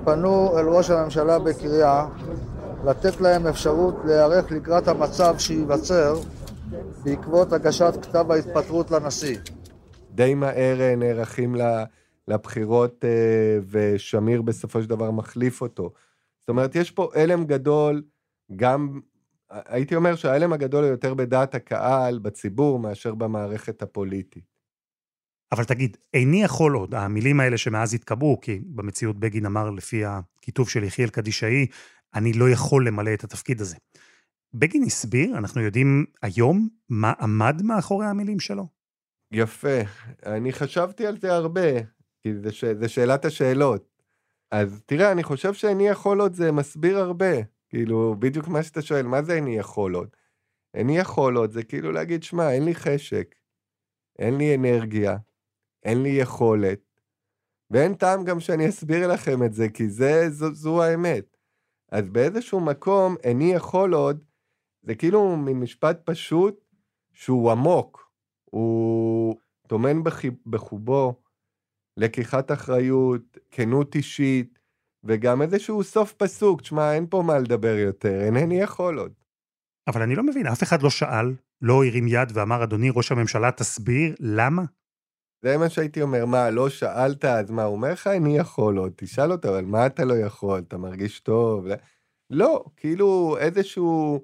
פנו 0.04 0.58
אל 0.58 0.68
ראש 0.68 0.90
הממשלה 0.90 1.38
בקריאה 1.38 2.06
לתת 2.84 3.20
להם 3.20 3.46
אפשרות 3.46 3.94
להיערך 4.04 4.50
לקראת 4.50 4.88
המצב 4.88 5.34
שייווצר 5.38 6.14
בעקבות 7.04 7.52
הגשת 7.52 7.94
כתב 8.02 8.30
ההתפטרות 8.30 8.90
לנשיא. 8.90 9.38
די 10.10 10.34
מהר 10.34 10.80
אה, 10.80 10.94
נערכים 10.96 11.56
לבחירות 12.28 13.04
אה, 13.04 13.58
ושמיר 13.70 14.42
בסופו 14.42 14.82
של 14.82 14.88
דבר 14.88 15.10
מחליף 15.10 15.62
אותו. 15.62 15.92
זאת 16.40 16.48
אומרת, 16.48 16.76
יש 16.76 16.90
פה 16.90 17.08
הלם 17.14 17.44
גדול, 17.44 18.02
גם, 18.56 19.00
הייתי 19.50 19.94
אומר 19.94 20.14
שההלם 20.14 20.52
הגדול 20.52 20.84
הוא 20.84 20.90
יותר 20.90 21.14
בדעת 21.14 21.54
הקהל, 21.54 22.18
בציבור, 22.18 22.78
מאשר 22.78 23.14
במערכת 23.14 23.82
הפוליטית. 23.82 24.44
אבל 25.52 25.64
תגיד, 25.64 25.96
איני 26.14 26.42
יכול 26.42 26.74
עוד, 26.74 26.94
המילים 26.94 27.40
האלה 27.40 27.58
שמאז 27.58 27.94
התקבעו, 27.94 28.40
כי 28.40 28.60
במציאות 28.66 29.20
בגין 29.20 29.46
אמר 29.46 29.70
לפי 29.70 30.04
הכיתוב 30.04 30.68
של 30.68 30.84
יחיאל 30.84 31.08
קדישאי, 31.08 31.66
אני 32.14 32.32
לא 32.32 32.50
יכול 32.50 32.86
למלא 32.86 33.14
את 33.14 33.24
התפקיד 33.24 33.60
הזה. 33.60 33.76
בגין 34.54 34.82
הסביר, 34.82 35.38
אנחנו 35.38 35.60
יודעים 35.60 36.04
היום, 36.22 36.68
מה 36.88 37.12
עמד 37.20 37.62
מאחורי 37.62 38.06
המילים 38.06 38.40
שלו? 38.40 38.66
יפה. 39.32 39.78
אני 40.26 40.52
חשבתי 40.52 41.06
על 41.06 41.18
זה 41.18 41.32
הרבה, 41.32 41.70
כי 42.22 42.34
זה, 42.34 42.52
ש... 42.52 42.64
זה 42.64 42.88
שאלת 42.88 43.24
השאלות. 43.24 43.90
אז 44.50 44.82
תראה, 44.86 45.12
אני 45.12 45.22
חושב 45.22 45.54
שאיני 45.54 45.88
יכול 45.88 46.20
עוד 46.20 46.34
זה 46.34 46.52
מסביר 46.52 46.98
הרבה. 46.98 47.32
כאילו, 47.68 48.16
בדיוק 48.18 48.48
מה 48.48 48.62
שאתה 48.62 48.82
שואל, 48.82 49.06
מה 49.06 49.22
זה 49.22 49.34
איני 49.34 49.58
יכול 49.58 49.94
עוד? 49.94 50.08
איני 50.74 50.98
יכול 50.98 51.36
עוד 51.36 51.50
זה 51.50 51.62
כאילו 51.62 51.92
להגיד, 51.92 52.22
שמע, 52.22 52.52
אין 52.52 52.64
לי 52.64 52.74
חשק, 52.74 53.34
אין 54.18 54.38
לי 54.38 54.54
אנרגיה, 54.54 55.16
אין 55.82 56.02
לי 56.02 56.08
יכולת, 56.08 56.80
ואין 57.70 57.94
טעם 57.94 58.24
גם 58.24 58.40
שאני 58.40 58.68
אסביר 58.68 59.12
לכם 59.12 59.42
את 59.42 59.54
זה, 59.54 59.68
כי 59.68 59.88
זה, 59.88 60.30
זו, 60.30 60.54
זו 60.54 60.82
האמת. 60.82 61.36
אז 61.92 62.08
באיזשהו 62.08 62.60
מקום, 62.60 63.16
איני 63.24 63.52
יכול 63.52 63.94
עוד, 63.94 64.24
זה 64.82 64.94
כאילו 64.94 65.36
מין 65.36 65.60
משפט 65.60 66.00
פשוט 66.04 66.64
שהוא 67.12 67.50
עמוק, 67.50 68.10
הוא 68.44 69.36
טומן 69.66 70.02
בחובו 70.46 71.14
לקיחת 71.96 72.52
אחריות, 72.52 73.38
כנות 73.50 73.94
אישית, 73.94 74.58
וגם 75.04 75.42
איזשהו 75.42 75.84
סוף 75.84 76.12
פסוק, 76.12 76.60
תשמע, 76.60 76.94
אין 76.94 77.06
פה 77.10 77.22
מה 77.26 77.38
לדבר 77.38 77.76
יותר, 77.78 78.20
אינני 78.20 78.60
יכול 78.60 78.98
עוד. 78.98 79.12
אבל 79.88 80.02
אני 80.02 80.14
לא 80.14 80.22
מבין, 80.22 80.46
אף 80.46 80.62
אחד 80.62 80.82
לא 80.82 80.90
שאל, 80.90 81.34
לא 81.62 81.84
הרים 81.84 82.08
יד 82.08 82.32
ואמר, 82.34 82.64
אדוני 82.64 82.90
ראש 82.94 83.12
הממשלה, 83.12 83.52
תסביר 83.52 84.14
למה? 84.20 84.62
זה 85.42 85.59
מה 85.59 85.70
שהייתי 85.70 86.03
אומר, 86.03 86.26
מה, 86.26 86.50
לא 86.50 86.68
שאלת, 86.70 87.24
אז 87.24 87.50
מה, 87.50 87.62
הוא 87.64 87.76
אומר 87.76 87.92
לך, 87.92 88.07
אני 88.07 88.37
יכול 88.37 88.79
עוד, 88.79 88.92
תשאל 88.96 89.33
אותו, 89.33 89.48
אבל 89.48 89.64
מה 89.64 89.87
אתה 89.87 90.05
לא 90.05 90.14
יכול, 90.14 90.59
אתה 90.68 90.79
מרגיש 90.79 91.20
טוב? 91.20 91.66
לא, 92.31 92.64
כאילו 92.76 93.37
איזשהו, 93.38 94.20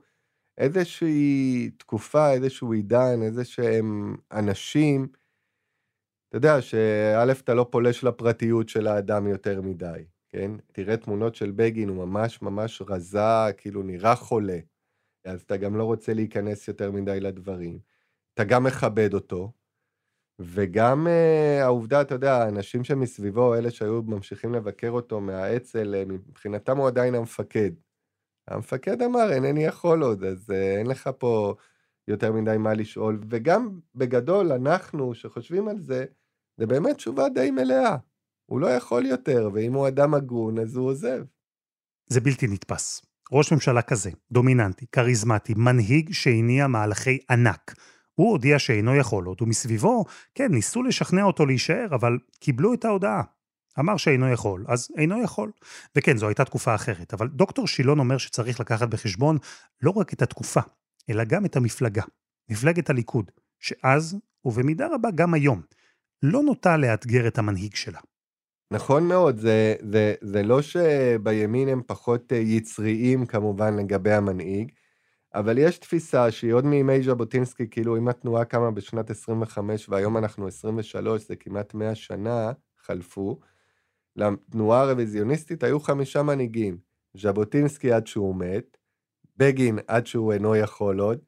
איזושהי 0.59 1.71
תקופה, 1.79 2.33
איזשהו 2.33 2.73
עידן, 2.73 3.23
איזה 3.23 3.45
שהם 3.45 4.17
אנשים, 4.33 5.09
אתה 6.29 6.37
יודע, 6.37 6.63
שא', 6.63 7.33
אתה 7.33 7.55
לא 7.55 7.67
פולש 7.71 8.05
לפרטיות 8.05 8.69
של 8.69 8.87
האדם 8.87 9.27
יותר 9.27 9.63
מדי, 9.63 10.05
כן? 10.29 10.51
תראה 10.73 10.97
תמונות 10.97 11.35
של 11.35 11.51
בגין, 11.51 11.89
הוא 11.89 12.07
ממש 12.07 12.43
ממש 12.43 12.83
רזה, 12.89 13.53
כאילו 13.57 13.83
נראה 13.83 14.17
חולה. 14.17 14.59
אז 15.25 15.43
אתה 15.43 15.57
גם 15.57 15.77
לא 15.77 15.85
רוצה 15.85 16.15
להיכנס 16.15 16.69
יותר 16.69 16.91
מדי 16.91 17.21
לדברים. 17.21 17.79
אתה 18.35 18.45
גם 18.45 18.65
מכבד 18.65 19.15
אותו, 19.15 19.53
וגם 20.39 21.07
uh, 21.07 21.63
העובדה, 21.63 22.01
אתה 22.01 22.15
יודע, 22.15 22.35
האנשים 22.35 22.85
שמסביבו, 22.85 23.55
אלה 23.55 23.71
שהיו 23.71 24.03
ממשיכים 24.03 24.55
לבקר 24.55 24.91
אותו 24.91 25.21
מהאצ"ל, 25.21 25.95
אה, 25.95 26.05
מבחינתם 26.05 26.77
הוא 26.77 26.87
עדיין 26.89 27.15
המפקד. 27.15 27.71
המפקד 28.49 29.03
אמר, 29.03 29.33
אינני 29.33 29.65
יכול 29.65 30.03
עוד, 30.03 30.25
אז 30.25 30.51
uh, 30.51 30.53
אין 30.53 30.87
לך 30.87 31.11
פה 31.19 31.55
יותר 32.09 32.33
מדי 32.33 32.57
מה 32.59 32.75
לשאול. 32.75 33.21
וגם 33.31 33.81
בגדול, 33.95 34.53
אנחנו 34.53 35.15
שחושבים 35.15 35.69
על 35.69 35.81
זה, 35.81 36.05
זה 36.57 36.67
באמת 36.67 36.97
תשובה 36.97 37.29
די 37.29 37.51
מלאה. 37.51 37.97
הוא 38.47 38.61
לא 38.61 38.67
יכול 38.67 39.07
יותר, 39.07 39.49
ואם 39.55 39.75
הוא 39.75 39.89
אדם 39.89 40.15
הגון, 40.15 40.59
אז 40.59 40.77
הוא 40.77 40.87
עוזב. 40.87 41.25
זה 42.11 42.21
בלתי 42.21 42.47
נתפס. 42.47 43.03
ראש 43.33 43.53
ממשלה 43.53 43.83
כזה, 43.83 44.11
דומיננטי, 44.33 44.87
כריזמטי, 44.93 45.55
מנהיג 45.57 46.13
שהניע 46.13 46.67
מהלכי 46.67 47.19
ענק. 47.31 47.75
הוא 48.17 48.31
הודיע 48.31 48.59
שאינו 48.59 48.97
יכול 48.97 49.25
עוד, 49.27 49.43
ומסביבו, 49.43 50.05
כן, 50.35 50.53
ניסו 50.53 50.83
לשכנע 50.83 51.23
אותו 51.23 51.47
להישאר, 51.47 51.87
אבל 51.95 52.19
קיבלו 52.41 52.75
את 52.75 52.85
ההודעה. 52.85 53.23
אמר 53.79 53.97
שאינו 53.97 54.33
יכול, 54.33 54.65
אז 54.69 54.89
אינו 54.97 55.23
יכול. 55.23 55.51
וכן, 55.97 56.17
זו 56.17 56.29
הייתה 56.29 56.45
תקופה 56.45 56.75
אחרת, 56.75 57.15
אבל 57.15 57.29
דוקטור 57.29 57.67
שילון 57.67 57.99
אומר 57.99 58.19
שצריך 58.19 58.61
לקחת 58.61 58.89
בחשבון 58.89 59.39
לא 59.83 59.91
רק 59.91 60.13
את 60.13 60.23
התקופה, 60.23 60.61
אלא 61.11 61.25
גם 61.25 61.45
את 61.45 61.57
המפלגה, 61.57 62.03
מפלגת 62.51 62.91
הליכוד, 62.91 63.31
שאז, 63.61 64.17
ובמידה 64.45 64.87
רבה 64.95 65.11
גם 65.15 65.35
היום, 65.35 65.63
לא 66.23 66.43
נוטה 66.43 66.77
לאתגר 66.77 67.27
את 67.27 67.39
המנהיג 67.39 67.75
שלה. 67.75 68.01
נכון 68.73 69.09
מאוד, 69.09 69.39
זה, 69.39 69.75
זה, 69.93 70.15
זה 70.21 70.43
לא 70.43 70.63
שבימין 70.63 71.69
הם 71.69 71.83
פחות 71.87 72.33
אה, 72.33 72.37
יצריים 72.37 73.27
כמובן 73.27 73.77
לגבי 73.77 74.13
המנהיג, 74.13 74.73
אבל 75.37 75.59
יש 75.59 75.79
תפיסה 75.79 76.31
שהיא 76.31 76.53
עוד 76.53 76.65
מימי 76.65 77.03
ז'בוטינסקי, 77.03 77.69
כאילו 77.71 77.97
אם 77.97 78.09
התנועה 78.09 78.45
קמה 78.45 78.71
בשנת 78.71 79.11
25 79.11 79.89
והיום 79.89 80.17
אנחנו 80.17 80.47
23, 80.47 81.29
זה 81.29 81.37
כמעט 81.37 81.75
100 81.75 81.95
שנה 81.95 82.53
חלפו, 82.79 83.41
לתנועה 84.17 84.83
הרוויזיוניסטית 84.83 85.63
היו 85.63 85.81
חמישה 85.81 86.23
מנהיגים, 86.23 86.79
ז'בוטינסקי 87.17 87.93
עד 87.93 88.07
שהוא 88.07 88.37
מת, 88.37 88.77
בגין 89.37 89.79
עד 89.87 90.07
שהוא 90.07 90.33
אינו 90.33 90.57
יכול 90.57 91.01
עוד, 91.01 91.19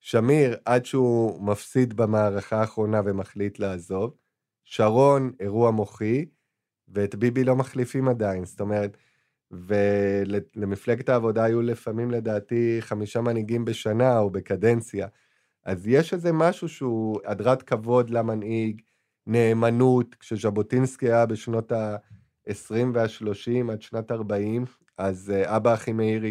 שמיר 0.00 0.56
עד 0.64 0.84
שהוא 0.84 1.42
מפסיד 1.42 1.94
במערכה 1.96 2.60
האחרונה 2.60 3.00
ומחליט 3.04 3.58
לעזוב, 3.58 4.14
שרון 4.64 5.32
אירוע 5.40 5.70
מוחי, 5.70 6.26
ואת 6.88 7.14
ביבי 7.14 7.44
לא 7.44 7.56
מחליפים 7.56 8.08
עדיין, 8.08 8.44
זאת 8.44 8.60
אומרת, 8.60 8.96
ולמפלגת 9.50 11.08
העבודה 11.08 11.44
היו 11.44 11.62
לפעמים 11.62 12.10
לדעתי 12.10 12.76
חמישה 12.80 13.20
מנהיגים 13.20 13.64
בשנה 13.64 14.18
או 14.18 14.30
בקדנציה. 14.30 15.06
אז 15.64 15.86
יש 15.86 16.14
איזה 16.14 16.32
משהו 16.32 16.68
שהוא 16.68 17.20
הדרת 17.26 17.62
כבוד 17.62 18.10
למנהיג, 18.10 18.80
נאמנות, 19.26 20.14
כשז'בוטינסקי 20.14 21.06
היה 21.06 21.26
בשנות 21.26 21.72
ה-20 21.72 22.74
וה-30 22.94 23.72
עד 23.72 23.82
שנת 23.82 24.10
40, 24.10 24.64
אז 24.98 25.30
אה, 25.30 25.56
אבא 25.56 25.74
אחימאיר 25.74 26.22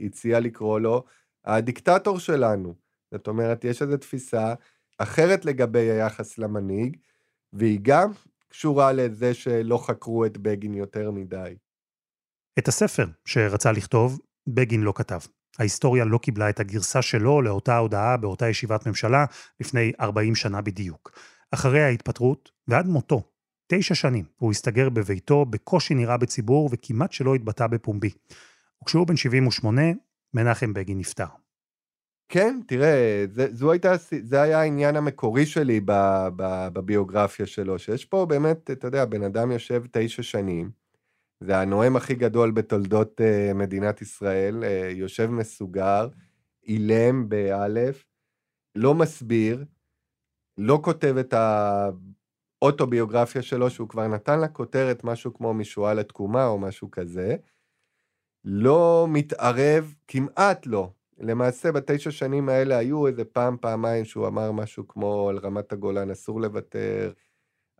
הציע 0.00 0.40
לקרוא 0.40 0.80
לו 0.80 1.04
הדיקטטור 1.44 2.18
שלנו. 2.18 2.74
זאת 3.10 3.28
אומרת, 3.28 3.64
יש 3.64 3.82
איזו 3.82 3.96
תפיסה 3.96 4.54
אחרת 4.98 5.44
לגבי 5.44 5.90
היחס 5.90 6.38
למנהיג, 6.38 6.96
והיא 7.52 7.78
גם 7.82 8.10
קשורה 8.48 8.92
לזה 8.92 9.34
שלא 9.34 9.86
חקרו 9.86 10.26
את 10.26 10.38
בגין 10.38 10.74
יותר 10.74 11.10
מדי. 11.10 11.54
את 12.60 12.68
הספר 12.68 13.06
שרצה 13.24 13.72
לכתוב, 13.72 14.20
בגין 14.46 14.82
לא 14.82 14.92
כתב. 14.96 15.18
ההיסטוריה 15.58 16.04
לא 16.04 16.18
קיבלה 16.18 16.50
את 16.50 16.60
הגרסה 16.60 17.02
שלו 17.02 17.42
לאותה 17.42 17.76
הודעה 17.78 18.16
באותה 18.16 18.48
ישיבת 18.48 18.86
ממשלה 18.86 19.24
לפני 19.60 19.92
40 20.00 20.34
שנה 20.34 20.60
בדיוק. 20.60 21.10
אחרי 21.50 21.82
ההתפטרות 21.82 22.50
ועד 22.68 22.86
מותו, 22.86 23.22
תשע 23.66 23.94
שנים, 23.94 24.24
הוא 24.36 24.50
הסתגר 24.50 24.88
בביתו, 24.88 25.44
בקושי 25.44 25.94
נראה 25.94 26.16
בציבור 26.16 26.68
וכמעט 26.72 27.12
שלא 27.12 27.34
התבטא 27.34 27.66
בפומבי. 27.66 28.10
וכשהוא 28.82 29.06
בן 29.06 29.16
78, 29.16 29.82
מנחם 30.34 30.72
בגין 30.72 30.98
נפטר. 30.98 31.26
כן, 32.28 32.60
תראה, 32.66 33.24
זה, 33.32 33.46
זו 33.52 33.72
הייתה, 33.72 33.92
זה 34.22 34.42
היה 34.42 34.60
העניין 34.60 34.96
המקורי 34.96 35.46
שלי 35.46 35.80
ב, 35.84 35.92
ב, 36.36 36.68
בביוגרפיה 36.72 37.46
שלו, 37.46 37.78
שיש 37.78 38.04
פה 38.04 38.26
באמת, 38.26 38.70
אתה 38.70 38.86
יודע, 38.86 39.04
בן 39.04 39.22
אדם 39.22 39.50
יושב 39.50 39.82
תשע 39.92 40.22
שנים, 40.22 40.79
זה 41.40 41.58
הנואם 41.58 41.96
הכי 41.96 42.14
גדול 42.14 42.50
בתולדות 42.50 43.20
uh, 43.20 43.54
מדינת 43.54 44.02
ישראל, 44.02 44.62
uh, 44.62 44.66
יושב 44.92 45.26
מסוגר, 45.26 46.08
אילם 46.66 47.28
באלף, 47.28 48.04
לא 48.74 48.94
מסביר, 48.94 49.64
לא 50.58 50.80
כותב 50.82 51.16
את 51.20 51.34
האוטוביוגרפיה 52.62 53.42
שלו, 53.42 53.70
שהוא 53.70 53.88
כבר 53.88 54.08
נתן 54.08 54.40
לה 54.40 54.48
כותרת 54.48 55.04
משהו 55.04 55.34
כמו 55.34 55.54
משואה 55.54 55.94
לתקומה 55.94 56.46
או 56.46 56.58
משהו 56.58 56.90
כזה, 56.90 57.36
לא 58.44 59.06
מתערב, 59.08 59.94
כמעט 60.08 60.66
לא. 60.66 60.90
למעשה 61.18 61.72
בתשע 61.72 62.10
שנים 62.10 62.48
האלה 62.48 62.78
היו 62.78 63.06
איזה 63.06 63.24
פעם, 63.24 63.56
פעמיים 63.60 64.04
שהוא 64.04 64.26
אמר 64.26 64.52
משהו 64.52 64.88
כמו 64.88 65.28
על 65.28 65.38
רמת 65.38 65.72
הגולן 65.72 66.10
אסור 66.10 66.40
לוותר, 66.40 67.12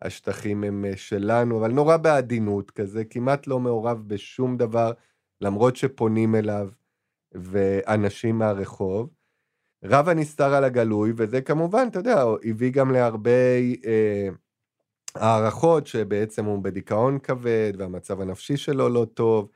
השטחים 0.03 0.65
הם 0.65 0.85
אה, 0.85 0.97
שלנו, 0.97 1.59
אבל 1.59 1.73
נורא 1.73 1.97
בעדינות 1.97 2.71
כזה, 2.71 3.05
כמעט 3.05 3.47
לא 3.47 3.61
מעורב 3.61 4.03
בשום 4.07 4.57
דבר, 4.57 4.93
למרות 5.41 5.77
שפונים 5.77 6.35
אליו 6.35 6.69
ואנשים 7.35 8.39
מהרחוב. 8.39 9.11
רב 9.85 10.09
הנסתר 10.09 10.55
על 10.55 10.65
הגלוי, 10.65 11.13
וזה 11.17 11.41
כמובן, 11.41 11.87
אתה 11.91 11.99
יודע, 11.99 12.25
הביא 12.45 12.73
גם 12.73 12.93
להרבה 12.93 13.31
אה, 13.87 14.29
הערכות 15.15 15.87
שבעצם 15.87 16.45
הוא 16.45 16.63
בדיכאון 16.63 17.19
כבד, 17.19 17.73
והמצב 17.79 18.21
הנפשי 18.21 18.57
שלו 18.57 18.89
לא 18.89 19.07
טוב, 19.15 19.49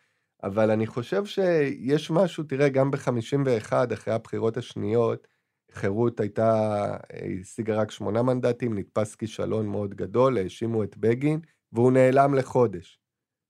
אבל 0.42 0.70
אני 0.70 0.86
חושב 0.86 1.24
שיש 1.24 2.10
משהו, 2.10 2.44
תראה, 2.44 2.68
גם 2.68 2.90
ב-51, 2.90 3.72
אחרי 3.94 4.14
הבחירות 4.14 4.56
השניות, 4.56 5.26
חירות 5.72 6.20
הייתה, 6.20 6.96
השיגה 7.40 7.76
רק 7.76 7.90
שמונה 7.90 8.22
מנדטים, 8.22 8.78
נתפס 8.78 9.14
כישלון 9.14 9.66
מאוד 9.66 9.94
גדול, 9.94 10.38
האשימו 10.38 10.82
את 10.82 10.96
בגין, 10.96 11.40
והוא 11.72 11.92
נעלם 11.92 12.34
לחודש. 12.34 13.00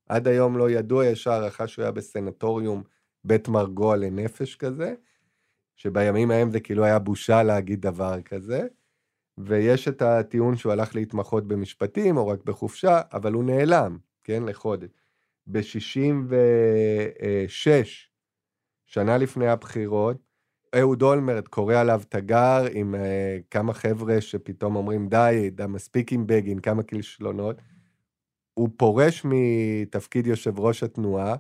עד 0.09 0.29
היום 0.29 0.59
לא 0.59 0.70
ידוע, 0.70 1.07
יש 1.07 1.27
הערכה 1.27 1.66
שהוא 1.66 1.83
היה 1.83 1.92
בסנטוריום 1.92 2.83
בית 3.24 3.48
מרגוע 3.48 3.96
לנפש 3.96 4.57
כזה, 4.57 4.94
שבימים 5.77 6.31
ההם 6.31 6.50
זה 6.50 6.61
כאילו 6.61 6.85
היה 6.85 6.98
בושה 6.98 7.42
להגיד 7.42 7.81
דבר 7.81 8.22
כזה, 8.22 8.66
ויש 9.38 9.88
את 9.88 10.03
הטיעון 10.03 10.57
שהוא 10.57 10.72
הלך 10.72 10.94
להתמחות 10.94 11.48
במשפטים 11.48 12.16
או 12.16 12.29
רק 12.29 12.44
בחופשה, 12.44 13.00
אבל 13.12 13.33
הוא 13.33 13.44
נעלם, 13.44 13.98
כן, 14.24 14.42
לחודש. 14.42 14.90
ב-66, 15.46 17.68
שנה 18.87 19.18
לפני 19.18 19.48
הבחירות, 19.48 20.16
אהוד 20.78 21.02
אולמרט 21.02 21.48
קורא 21.48 21.74
עליו 21.74 22.02
תגר 22.08 22.64
עם 22.72 22.94
uh, 22.94 22.98
כמה 23.50 23.72
חבר'ה 23.72 24.20
שפתאום 24.20 24.76
אומרים 24.76 25.08
די, 25.08 25.50
די, 25.52 25.66
מספיק 25.68 26.12
עם 26.12 26.26
בגין, 26.26 26.58
כמה 26.58 26.82
כישלונות. 26.82 27.56
הוא 28.54 28.68
פורש 28.76 29.22
מתפקיד 29.24 30.26
יושב 30.26 30.58
ראש 30.58 30.82
התנועה 30.82 31.37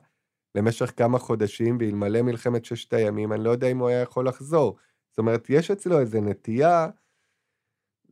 למשך 0.54 0.92
כמה 0.96 1.18
חודשים, 1.18 1.76
ואלמלא 1.80 2.22
מלחמת 2.22 2.64
ששת 2.64 2.92
הימים, 2.92 3.32
אני 3.32 3.44
לא 3.44 3.50
יודע 3.50 3.66
אם 3.66 3.78
הוא 3.78 3.88
היה 3.88 4.00
יכול 4.00 4.28
לחזור. 4.28 4.76
זאת 5.10 5.18
אומרת, 5.18 5.46
יש 5.50 5.70
אצלו 5.70 6.00
איזו 6.00 6.20
נטייה, 6.20 6.88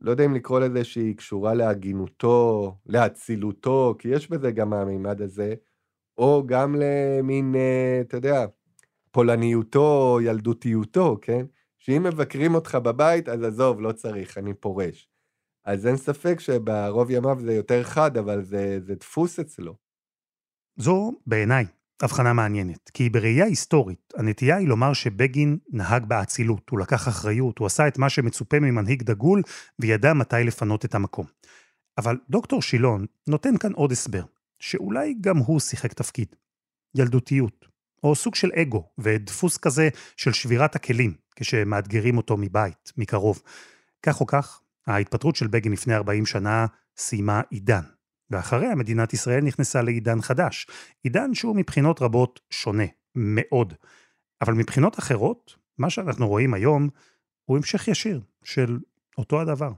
לא 0.01 0.11
יודע 0.11 0.25
אם 0.25 0.33
לקרוא 0.33 0.59
לזה 0.59 0.83
שהיא 0.83 1.15
קשורה 1.15 1.53
להגינותו, 1.53 2.75
לאצילותו, 2.85 3.95
כי 3.99 4.07
יש 4.07 4.29
בזה 4.29 4.51
גם 4.51 4.73
המימד 4.73 5.21
הזה, 5.21 5.55
או 6.17 6.43
גם 6.45 6.75
למין, 6.75 7.55
אה, 7.55 8.01
אתה 8.01 8.17
יודע, 8.17 8.45
פולניותו, 9.13 10.19
ילדותיותו, 10.23 11.17
כן? 11.21 11.45
שאם 11.79 12.03
מבקרים 12.03 12.55
אותך 12.55 12.75
בבית, 12.75 13.29
אז 13.29 13.43
עזוב, 13.43 13.81
לא 13.81 13.91
צריך, 13.91 14.37
אני 14.37 14.53
פורש. 14.53 15.09
אז 15.65 15.87
אין 15.87 15.97
ספק 15.97 16.39
שברוב 16.39 17.11
ימיו 17.11 17.37
זה 17.39 17.53
יותר 17.53 17.83
חד, 17.83 18.17
אבל 18.17 18.43
זה, 18.43 18.79
זה 18.79 18.95
דפוס 18.95 19.39
אצלו. 19.39 19.75
זו, 20.75 21.11
בעיניי, 21.27 21.65
הבחנה 22.01 22.33
מעניינת, 22.33 22.89
כי 22.89 23.09
בראייה 23.09 23.45
היסטורית, 23.45 24.13
הנטייה 24.15 24.57
היא 24.57 24.67
לומר 24.67 24.93
שבגין 24.93 25.57
נהג 25.69 26.05
באצילות, 26.05 26.69
הוא 26.69 26.79
לקח 26.79 27.07
אחריות, 27.07 27.59
הוא 27.59 27.65
עשה 27.65 27.87
את 27.87 27.97
מה 27.97 28.09
שמצופה 28.09 28.59
ממנהיג 28.59 29.03
דגול, 29.03 29.41
וידע 29.79 30.13
מתי 30.13 30.43
לפנות 30.45 30.85
את 30.85 30.95
המקום. 30.95 31.25
אבל 31.97 32.17
דוקטור 32.29 32.61
שילון 32.61 33.05
נותן 33.27 33.57
כאן 33.57 33.73
עוד 33.73 33.91
הסבר, 33.91 34.23
שאולי 34.59 35.15
גם 35.21 35.37
הוא 35.37 35.59
שיחק 35.59 35.93
תפקיד. 35.93 36.35
ילדותיות, 36.95 37.72
או 38.03 38.15
סוג 38.15 38.35
של 38.35 38.51
אגו 38.55 38.89
ודפוס 38.97 39.57
כזה 39.57 39.89
של 40.17 40.33
שבירת 40.33 40.75
הכלים 40.75 41.13
כשמאתגרים 41.35 42.17
אותו 42.17 42.37
מבית, 42.37 42.93
מקרוב. 42.97 43.41
כך 44.03 44.21
או 44.21 44.25
כך, 44.25 44.61
ההתפטרות 44.87 45.35
של 45.35 45.47
בגין 45.47 45.71
לפני 45.71 45.95
40 45.95 46.25
שנה 46.25 46.65
סיימה 46.97 47.41
עידן, 47.49 47.81
ואחריה 48.29 48.75
מדינת 48.75 49.13
ישראל 49.13 49.43
נכנסה 49.43 49.81
לעידן 49.81 50.21
חדש, 50.21 50.67
עידן 51.03 51.33
שהוא 51.33 51.55
מבחינות 51.55 52.01
רבות 52.01 52.39
שונה, 52.49 52.85
מאוד. 53.15 53.73
אבל 54.41 54.53
מבחינות 54.53 54.99
אחרות, 54.99 55.55
מה 55.77 55.89
שאנחנו 55.89 56.27
רואים 56.27 56.53
היום 56.53 56.89
הוא 57.45 57.57
המשך 57.57 57.87
ישיר 57.87 58.21
של 58.43 58.79
אותו 59.17 59.41
הדבר. 59.41 59.71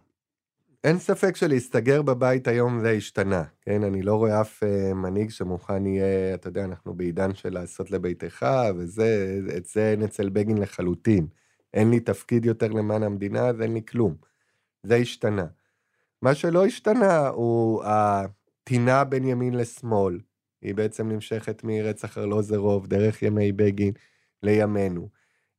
אין 0.86 1.00
ספק 1.00 1.36
שלהסתגר 1.36 2.02
בבית 2.02 2.48
היום 2.48 2.80
זה 2.80 2.92
השתנה, 2.92 3.44
כן? 3.62 3.84
אני 3.84 4.02
לא 4.02 4.16
רואה 4.16 4.42
אף 4.42 4.64
uh, 4.64 4.94
מנהיג 4.94 5.30
שמוכן 5.30 5.86
יהיה, 5.86 6.34
אתה 6.34 6.48
יודע, 6.48 6.64
אנחנו 6.64 6.94
בעידן 6.94 7.34
של 7.34 7.54
לעשות 7.54 7.92
לביתך, 7.92 8.46
וזה, 8.78 9.40
את 9.58 9.66
זה 9.66 9.92
אין 9.92 10.04
אצל 10.04 10.30
בגין 10.30 10.58
לחלוטין. 10.58 11.28
אין 11.74 11.90
לי 11.90 12.00
תפקיד 12.00 12.46
יותר 12.46 12.68
למען 12.68 13.04
המדינה, 13.04 13.48
אז 13.48 13.62
אין 13.62 13.74
לי 13.74 13.82
כלום. 13.88 14.16
זה 14.84 14.96
השתנה. 14.96 15.46
מה 16.22 16.36
שלא 16.36 16.66
השתנה 16.66 17.28
הוא 17.28 17.84
הטינה 17.86 19.04
בין 19.04 19.28
ימין 19.28 19.54
לשמאל. 19.54 20.20
היא 20.62 20.76
בעצם 20.76 21.10
נמשכת 21.10 21.64
מרצח 21.64 22.18
ארלוזרוב, 22.18 22.88
דרך 22.88 23.24
ימי 23.24 23.52
בגין, 23.52 23.94
לימינו. 24.44 25.10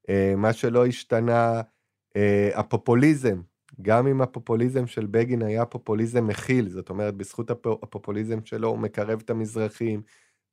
Uh, 0.03 0.37
מה 0.37 0.53
שלא 0.53 0.87
השתנה, 0.87 1.61
uh, 2.09 2.19
הפופוליזם 2.55 3.41
גם 3.83 4.07
אם 4.07 4.23
הפופוליזם 4.23 4.87
של 4.87 5.07
בגין 5.07 5.43
היה 5.43 5.67
פופוליזם 5.67 6.27
מכיל, 6.27 6.69
זאת 6.69 6.91
אומרת, 6.91 7.15
בזכות 7.15 7.51
הפופוליזם 7.67 8.39
שלו 8.45 8.69
הוא 8.69 8.79
מקרב 8.79 9.21
את 9.25 9.31
המזרחים 9.31 10.03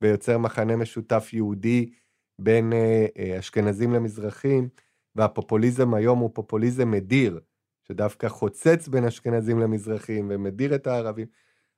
ויוצר 0.02 0.38
מחנה 0.38 0.76
משותף 0.76 1.30
יהודי 1.32 1.90
בין 2.38 2.72
אה, 2.72 3.06
אה, 3.18 3.38
אשכנזים 3.38 3.92
למזרחים, 3.92 4.68
והפופוליזם 5.16 5.94
היום 5.94 6.18
הוא 6.18 6.30
פופוליזם 6.34 6.90
מדיר, 6.90 7.40
שדווקא 7.88 8.28
חוצץ 8.28 8.88
בין 8.88 9.04
אשכנזים 9.04 9.58
למזרחים 9.58 10.26
ומדיר 10.30 10.74
את 10.74 10.86
הערבים. 10.86 11.26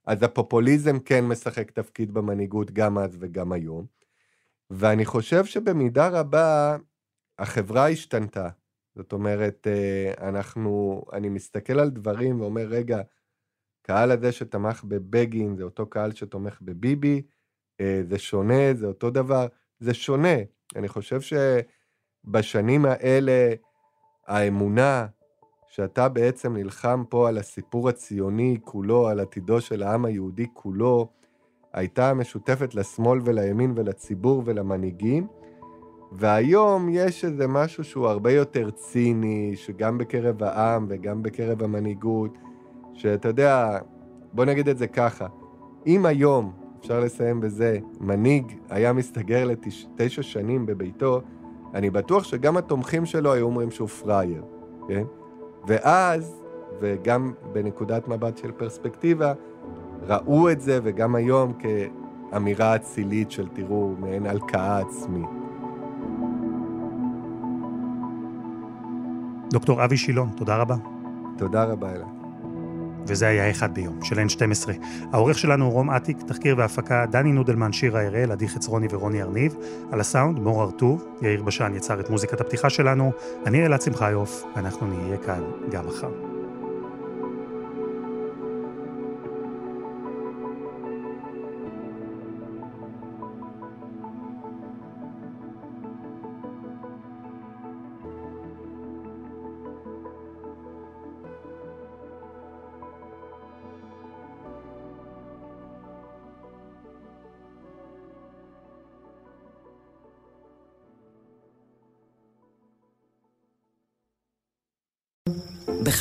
אז 0.07 0.23
הפופוליזם 0.23 0.99
כן 0.99 1.25
משחק 1.25 1.71
תפקיד 1.71 2.15
במנהיגות 2.15 2.71
גם 2.71 2.99
אז 2.99 3.17
וגם 3.21 3.53
היום. 3.53 3.87
ואני 4.71 5.05
חושב 5.05 5.45
שבמידה 5.45 6.09
רבה 6.09 6.77
החברה 7.39 7.89
השתנתה. 7.89 8.49
זאת 8.97 9.13
אומרת, 9.13 9.67
אה, 9.67 10.29
אנחנו, 10.29 11.03
אני 11.13 11.29
מסתכל 11.29 11.79
על 11.79 11.91
דברים 11.91 12.41
ואומר, 12.41 12.67
רגע, 12.67 13.01
קהל 13.83 14.11
הזה 14.11 14.33
שתמך 14.33 14.85
בבגין 14.85 15.57
זה 15.57 15.65
אותו 15.65 15.87
קהל 15.87 16.13
שתומך 16.13 16.59
בביבי, 16.63 17.23
אה, 17.81 18.03
זה 18.09 18.19
שונה, 18.19 18.75
זה 18.75 18.87
אותו 18.87 19.11
דבר, 19.11 19.47
זה 19.79 19.95
שונה. 19.95 20.37
אני 20.77 20.89
חושב 20.89 21.21
שבשנים 21.21 22.85
האלה, 22.85 23.55
האמונה 24.27 25.07
שאתה 25.67 26.09
בעצם 26.09 26.57
נלחם 26.57 27.05
פה 27.09 27.29
על 27.29 27.39
הסיפור 27.39 27.89
הציוני 27.89 28.59
כולו, 28.65 29.09
על 29.09 29.21
עתידו 29.21 29.61
של 29.61 29.83
העם 29.83 30.05
היהודי 30.05 30.47
כולו, 30.53 31.09
הייתה 31.73 32.15
משותפת 32.15 32.75
לשמאל 32.75 33.21
ולימין 33.25 33.73
ולציבור 33.77 34.43
ולמנהיגים, 34.47 35.27
והיום 36.13 36.89
יש 36.91 37.25
איזה 37.25 37.47
משהו 37.47 37.85
שהוא 37.85 38.07
הרבה 38.07 38.33
יותר 38.33 38.71
ציני, 38.71 39.53
שגם 39.55 39.99
בקרב 39.99 40.43
העם 40.43 40.87
וגם 40.89 41.23
בקרב 41.23 41.63
המנהיגות, 41.63 42.39
שאתה 42.95 43.29
יודע, 43.29 43.79
בוא 44.33 44.45
נגיד 44.45 44.69
את 44.69 44.79
זה 44.79 44.87
ככה, 44.87 45.27
אם 45.87 46.07
היום, 46.07 46.53
אפשר 46.81 47.01
לסיים 47.01 47.41
בזה, 47.41 47.79
מנהיג 48.01 48.53
היה 48.69 48.93
מסתגר 48.93 49.45
לתשע 49.45 50.23
שנים 50.23 50.67
בביתו, 50.67 51.21
אני 51.75 51.91
בטוח 51.91 52.25
שגם 52.25 52.57
התומכים 52.57 53.07
שלו 53.07 53.33
היו 53.33 53.47
אומרים 53.47 53.71
שהוא 53.71 53.89
פראייר, 53.89 54.43
כן? 54.89 55.05
ואז, 55.67 56.43
וגם 56.81 57.33
בנקודת 57.53 58.09
מבט 58.09 58.37
של 58.37 58.53
פרספקטיבה, 58.53 59.33
ראו 60.07 60.51
את 60.51 60.61
זה, 60.61 60.81
וגם 60.83 61.15
היום, 61.15 61.53
כאמירה 62.33 62.77
אצילית 62.77 63.31
של 63.31 63.49
תראו, 63.49 63.95
מעין 63.99 64.27
הלקאה 64.27 64.79
עצמית. 64.79 65.36
דוקטור 69.51 69.85
אבי 69.85 69.97
שילון, 69.97 70.31
תודה 70.37 70.57
רבה. 70.57 70.75
תודה 71.39 71.65
רבה, 71.65 71.93
אלה. 71.93 72.05
וזה 73.09 73.27
היה 73.27 73.51
אחד 73.51 73.75
ביום, 73.75 73.99
של 74.03 74.17
N12. 74.19 74.71
העורך 75.13 75.39
שלנו 75.39 75.65
הוא 75.65 75.73
רום 75.73 75.91
אטיק, 75.91 76.23
תחקיר 76.23 76.55
והפקה 76.59 77.07
דני 77.07 77.33
נודלמן, 77.33 77.73
שירה 77.73 78.07
הראל, 78.07 78.33
עדי 78.33 78.49
חצרוני 78.49 78.87
ורוני 78.91 79.23
ארניב. 79.23 79.57
על 79.93 80.01
הסאונד, 80.01 80.39
מור 80.39 80.63
ארטוב, 80.63 81.05
יאיר 81.23 81.43
בשן 81.43 81.73
יצר 81.77 82.01
את 82.01 82.11
מוזיקת 82.11 82.41
הפתיחה 82.41 82.71
שלנו. 82.71 83.13
אני 83.47 83.67
אלעד 83.67 83.83
שמחיוף, 83.83 84.45
ואנחנו 84.57 84.87
נהיה 84.87 85.17
כאן 85.17 85.41
גם 85.71 85.87
מחר. 85.87 86.26